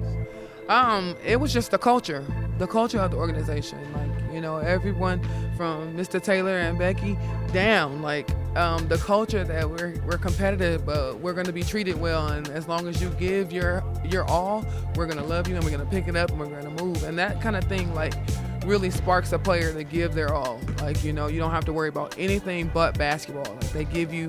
Um, 0.70 1.16
it 1.26 1.40
was 1.40 1.54
just 1.54 1.72
the 1.72 1.78
culture, 1.78 2.26
the 2.58 2.68
culture 2.68 3.00
of 3.00 3.12
the 3.12 3.18
organization. 3.18 3.80
Like 3.94 4.34
you 4.34 4.42
know, 4.42 4.58
everyone 4.58 5.22
from 5.56 5.96
Mr. 5.96 6.22
Taylor 6.22 6.58
and 6.58 6.78
Becky 6.78 7.18
down. 7.52 8.02
Like 8.02 8.30
um, 8.56 8.88
the 8.88 8.98
culture 8.98 9.44
that 9.44 9.70
we're 9.70 9.96
we're 10.06 10.18
competitive, 10.18 10.86
but 10.86 11.20
we're 11.20 11.34
going 11.34 11.46
to 11.46 11.54
be 11.54 11.64
treated 11.64 12.00
well, 12.00 12.28
and 12.28 12.48
as 12.50 12.68
long 12.68 12.88
as 12.88 13.02
you 13.02 13.10
give 13.12 13.52
your 13.52 13.84
your 14.04 14.24
all, 14.26 14.66
we're 14.96 15.06
going 15.06 15.20
to 15.20 15.24
love 15.24 15.48
you, 15.48 15.56
and 15.56 15.64
we're 15.64 15.72
going 15.72 15.86
to 15.86 15.92
pick 15.92 16.08
it 16.08 16.16
up, 16.16 16.32
and 16.32 16.40
we're 16.40 16.48
going 16.48 16.76
to 16.76 16.84
move, 16.84 17.04
and 17.04 17.18
that 17.18 17.42
kind 17.42 17.56
of 17.56 17.64
thing. 17.66 17.94
Like 17.94 18.14
really 18.66 18.90
sparks 18.90 19.34
a 19.34 19.40
player 19.40 19.74
to 19.74 19.84
give 19.84 20.14
their 20.14 20.34
all. 20.34 20.60
Like 20.82 21.04
you 21.04 21.14
know, 21.14 21.28
you 21.28 21.40
don't 21.40 21.52
have 21.52 21.66
to 21.66 21.74
worry 21.74 21.90
about 21.90 22.16
anything 22.18 22.72
but 22.74 22.98
basketball. 22.98 23.54
Like 23.56 23.72
they 23.72 23.86
give 23.86 24.14
you 24.14 24.28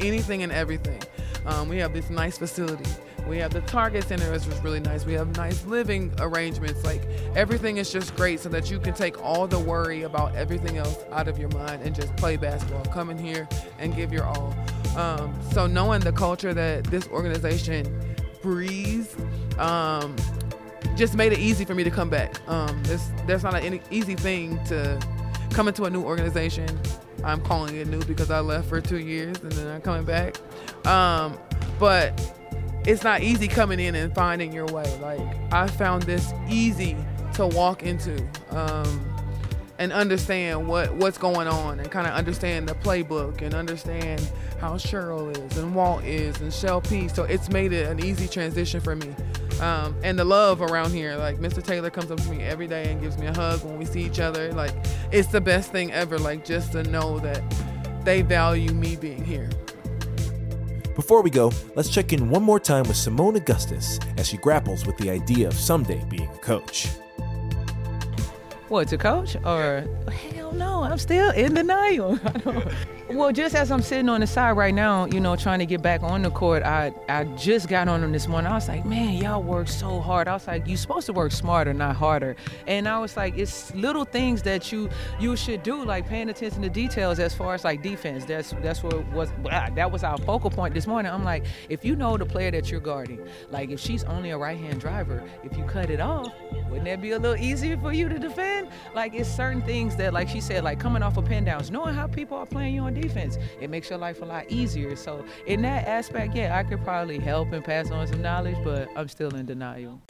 anything 0.00 0.42
and 0.42 0.52
everything. 0.52 1.00
Um, 1.46 1.68
we 1.68 1.78
have 1.78 1.92
this 1.92 2.10
nice 2.10 2.36
facility. 2.36 2.90
We 3.26 3.38
have 3.38 3.52
the 3.52 3.60
Target 3.62 4.04
Center, 4.04 4.30
which 4.30 4.46
was 4.46 4.62
really 4.62 4.80
nice. 4.80 5.04
We 5.04 5.14
have 5.14 5.36
nice 5.36 5.64
living 5.66 6.12
arrangements. 6.18 6.84
Like 6.84 7.02
everything 7.34 7.78
is 7.78 7.90
just 7.90 8.14
great 8.16 8.40
so 8.40 8.48
that 8.50 8.70
you 8.70 8.78
can 8.78 8.94
take 8.94 9.22
all 9.22 9.46
the 9.46 9.58
worry 9.58 10.02
about 10.02 10.34
everything 10.36 10.78
else 10.78 11.04
out 11.10 11.26
of 11.26 11.38
your 11.38 11.48
mind 11.50 11.82
and 11.82 11.94
just 11.94 12.14
play 12.16 12.36
basketball. 12.36 12.84
Come 12.86 13.10
in 13.10 13.18
here 13.18 13.48
and 13.78 13.94
give 13.96 14.12
your 14.12 14.24
all. 14.24 14.54
Um, 14.96 15.34
so 15.52 15.66
knowing 15.66 16.00
the 16.00 16.12
culture 16.12 16.54
that 16.54 16.84
this 16.84 17.08
organization 17.08 18.00
breathes, 18.42 19.16
um, 19.58 20.14
just 20.96 21.14
made 21.14 21.32
it 21.32 21.38
easy 21.38 21.64
for 21.64 21.74
me 21.74 21.84
to 21.84 21.90
come 21.90 22.08
back. 22.08 22.40
Um, 22.48 22.82
there's 23.26 23.42
not 23.42 23.54
an 23.54 23.80
easy 23.90 24.14
thing 24.14 24.62
to 24.66 24.98
come 25.50 25.68
into 25.68 25.84
a 25.84 25.90
new 25.90 26.02
organization. 26.02 26.68
I'm 27.24 27.40
calling 27.40 27.76
it 27.76 27.88
new 27.88 28.02
because 28.04 28.30
I 28.30 28.40
left 28.40 28.68
for 28.68 28.80
two 28.80 28.98
years 28.98 29.36
and 29.42 29.52
then 29.52 29.66
I'm 29.66 29.80
coming 29.80 30.04
back. 30.04 30.36
Um, 30.86 31.38
but 31.78 32.18
it's 32.86 33.02
not 33.02 33.22
easy 33.22 33.48
coming 33.48 33.80
in 33.80 33.94
and 33.94 34.14
finding 34.14 34.52
your 34.52 34.66
way. 34.66 34.86
Like 35.00 35.20
I 35.52 35.66
found 35.66 36.04
this 36.04 36.32
easy 36.48 36.96
to 37.34 37.46
walk 37.46 37.82
into 37.82 38.22
um, 38.50 39.04
and 39.78 39.92
understand 39.92 40.66
what 40.66 40.94
what's 40.94 41.18
going 41.18 41.48
on 41.48 41.80
and 41.80 41.90
kind 41.90 42.06
of 42.06 42.14
understand 42.14 42.68
the 42.68 42.74
playbook 42.74 43.42
and 43.42 43.54
understand 43.54 44.30
how 44.60 44.74
Cheryl 44.74 45.30
is 45.30 45.58
and 45.58 45.74
Walt 45.74 46.04
is 46.04 46.40
and 46.40 46.52
Shell 46.52 46.82
P. 46.82 47.08
So 47.08 47.24
it's 47.24 47.50
made 47.50 47.72
it 47.72 47.88
an 47.88 48.02
easy 48.04 48.28
transition 48.28 48.80
for 48.80 48.94
me. 48.96 49.14
Um, 49.60 49.96
and 50.02 50.18
the 50.18 50.24
love 50.24 50.60
around 50.60 50.92
here, 50.92 51.16
like 51.16 51.38
Mr. 51.38 51.62
Taylor 51.62 51.90
comes 51.90 52.10
up 52.10 52.20
to 52.20 52.30
me 52.30 52.42
every 52.42 52.66
day 52.66 52.90
and 52.90 53.00
gives 53.00 53.18
me 53.18 53.26
a 53.26 53.34
hug 53.34 53.64
when 53.64 53.78
we 53.78 53.84
see 53.84 54.02
each 54.02 54.20
other. 54.20 54.52
Like 54.52 54.72
it's 55.10 55.28
the 55.28 55.40
best 55.40 55.72
thing 55.72 55.92
ever. 55.92 56.18
Like 56.18 56.44
just 56.44 56.72
to 56.72 56.82
know 56.84 57.18
that 57.20 57.42
they 58.04 58.22
value 58.22 58.72
me 58.72 58.96
being 58.96 59.24
here. 59.24 59.50
Before 60.96 61.20
we 61.20 61.28
go, 61.28 61.52
let's 61.74 61.90
check 61.90 62.14
in 62.14 62.30
one 62.30 62.42
more 62.42 62.58
time 62.58 62.84
with 62.84 62.96
Seimone 62.96 63.36
Augustus 63.36 64.00
as 64.16 64.26
she 64.26 64.38
grapples 64.38 64.86
with 64.86 64.96
the 64.96 65.10
idea 65.10 65.46
of 65.46 65.52
someday 65.52 66.02
being 66.08 66.26
a 66.26 66.38
coach. 66.38 66.88
What, 68.68 68.88
to 68.88 68.96
coach? 68.96 69.36
Or, 69.44 69.84
hell 70.10 70.52
no, 70.52 70.82
I'm 70.84 70.96
still 70.96 71.32
in 71.32 71.52
denial. 71.52 72.18
Well, 73.08 73.30
just 73.30 73.54
as 73.54 73.70
I'm 73.70 73.82
sitting 73.82 74.08
on 74.08 74.20
the 74.20 74.26
side 74.26 74.56
right 74.56 74.74
now, 74.74 75.06
you 75.06 75.20
know, 75.20 75.36
trying 75.36 75.60
to 75.60 75.66
get 75.66 75.80
back 75.80 76.02
on 76.02 76.22
the 76.22 76.30
court, 76.30 76.64
I 76.64 76.92
I 77.08 77.22
just 77.36 77.68
got 77.68 77.86
on 77.86 78.00
them 78.00 78.10
this 78.10 78.26
morning. 78.26 78.50
I 78.50 78.56
was 78.56 78.66
like, 78.66 78.84
man, 78.84 79.14
y'all 79.14 79.40
work 79.40 79.68
so 79.68 80.00
hard. 80.00 80.26
I 80.26 80.32
was 80.32 80.44
like, 80.48 80.66
you're 80.66 80.76
supposed 80.76 81.06
to 81.06 81.12
work 81.12 81.30
smarter, 81.30 81.72
not 81.72 81.94
harder. 81.94 82.34
And 82.66 82.88
I 82.88 82.98
was 82.98 83.16
like, 83.16 83.38
it's 83.38 83.72
little 83.76 84.04
things 84.04 84.42
that 84.42 84.72
you 84.72 84.90
you 85.20 85.36
should 85.36 85.62
do, 85.62 85.84
like 85.84 86.08
paying 86.08 86.28
attention 86.30 86.62
to 86.62 86.68
details 86.68 87.20
as 87.20 87.32
far 87.32 87.54
as 87.54 87.62
like 87.62 87.80
defense. 87.80 88.24
That's 88.24 88.50
that's 88.60 88.82
what 88.82 89.06
was 89.12 89.30
ah, 89.52 89.68
that 89.76 89.92
was 89.92 90.02
our 90.02 90.18
focal 90.18 90.50
point 90.50 90.74
this 90.74 90.88
morning. 90.88 91.12
I'm 91.12 91.22
like, 91.22 91.46
if 91.68 91.84
you 91.84 91.94
know 91.94 92.16
the 92.16 92.26
player 92.26 92.50
that 92.50 92.72
you're 92.72 92.80
guarding, 92.80 93.20
like 93.50 93.70
if 93.70 93.78
she's 93.78 94.02
only 94.02 94.30
a 94.30 94.38
right 94.38 94.58
hand 94.58 94.80
driver, 94.80 95.22
if 95.44 95.56
you 95.56 95.62
cut 95.62 95.90
it 95.90 96.00
off, 96.00 96.32
wouldn't 96.68 96.86
that 96.86 97.00
be 97.00 97.12
a 97.12 97.20
little 97.20 97.36
easier 97.36 97.76
for 97.78 97.92
you 97.92 98.08
to 98.08 98.18
defend? 98.18 98.68
Like 98.96 99.14
it's 99.14 99.30
certain 99.30 99.62
things 99.62 99.94
that, 99.94 100.12
like 100.12 100.28
she 100.28 100.40
said, 100.40 100.64
like 100.64 100.80
coming 100.80 101.04
off 101.04 101.16
of 101.16 101.24
pin 101.24 101.44
downs, 101.44 101.70
knowing 101.70 101.94
how 101.94 102.08
people 102.08 102.36
are 102.36 102.46
playing 102.46 102.74
you 102.74 102.80
on 102.80 102.95
defense, 103.00 103.38
it 103.60 103.70
makes 103.70 103.90
your 103.90 103.98
life 103.98 104.22
a 104.22 104.24
lot 104.24 104.50
easier. 104.50 104.96
So 104.96 105.24
in 105.46 105.62
that 105.62 105.86
aspect, 105.86 106.34
yeah, 106.34 106.56
I 106.56 106.62
could 106.64 106.82
probably 106.82 107.18
help 107.18 107.52
and 107.52 107.64
pass 107.64 107.90
on 107.90 108.06
some 108.06 108.22
knowledge, 108.22 108.56
but 108.64 108.88
I'm 108.96 109.08
still 109.08 109.34
in 109.34 109.46
denial. 109.46 110.00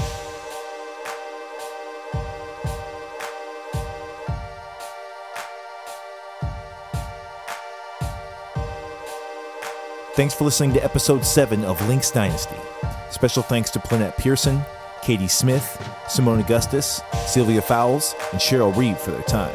Thanks 10.17 10.33
for 10.33 10.45
listening 10.45 10.73
to 10.73 10.83
episode 10.83 11.27
7 11.27 11.63
of 11.63 11.87
Lynx 11.89 12.11
Dynasty. 12.11 12.57
Special 13.11 13.43
thanks 13.43 13.69
to 13.73 13.79
Plenette 13.79 14.17
Pearson, 14.17 14.63
Katie 15.03 15.29
Smith, 15.29 15.77
Seimone 16.07 16.41
Augustus, 16.41 17.03
Sylvia 17.27 17.61
Fowles, 17.61 18.15
and 18.33 18.41
Cheryl 18.41 18.75
Reeve 18.75 18.97
for 18.97 19.11
their 19.11 19.23
time. 19.25 19.55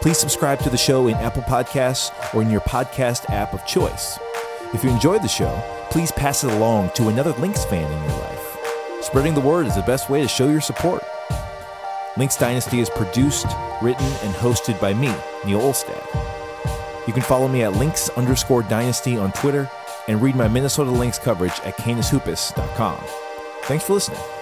Please 0.00 0.18
subscribe 0.18 0.60
to 0.60 0.70
the 0.70 0.76
show 0.76 1.08
in 1.08 1.14
Apple 1.16 1.42
Podcasts 1.42 2.12
or 2.34 2.42
in 2.42 2.50
your 2.50 2.60
podcast 2.60 3.28
app 3.30 3.52
of 3.52 3.66
choice. 3.66 4.18
If 4.72 4.84
you 4.84 4.90
enjoyed 4.90 5.22
the 5.22 5.28
show, 5.28 5.60
please 5.90 6.12
pass 6.12 6.44
it 6.44 6.52
along 6.52 6.90
to 6.94 7.08
another 7.08 7.32
Lynx 7.32 7.64
fan 7.64 7.90
in 7.90 8.02
your 8.04 8.18
life. 8.20 8.56
Spreading 9.00 9.34
the 9.34 9.40
word 9.40 9.66
is 9.66 9.74
the 9.74 9.82
best 9.82 10.08
way 10.08 10.22
to 10.22 10.28
show 10.28 10.48
your 10.48 10.60
support. 10.60 11.02
Lynx 12.16 12.36
Dynasty 12.36 12.80
is 12.80 12.90
produced, 12.90 13.46
written, 13.82 14.06
and 14.06 14.34
hosted 14.34 14.80
by 14.80 14.94
me, 14.94 15.12
Neil 15.44 15.60
Olstad. 15.60 16.04
You 17.06 17.12
can 17.12 17.22
follow 17.22 17.48
me 17.48 17.62
at 17.62 17.74
Lynx 17.74 18.08
underscore 18.10 18.62
Dynasty 18.62 19.16
on 19.16 19.32
Twitter 19.32 19.70
and 20.08 20.20
read 20.22 20.36
my 20.36 20.46
Minnesota 20.46 20.90
Lynx 20.90 21.18
coverage 21.18 21.58
at 21.64 21.76
canishoopus.com. 21.76 23.02
Thanks 23.62 23.84
for 23.84 23.94
listening. 23.94 24.37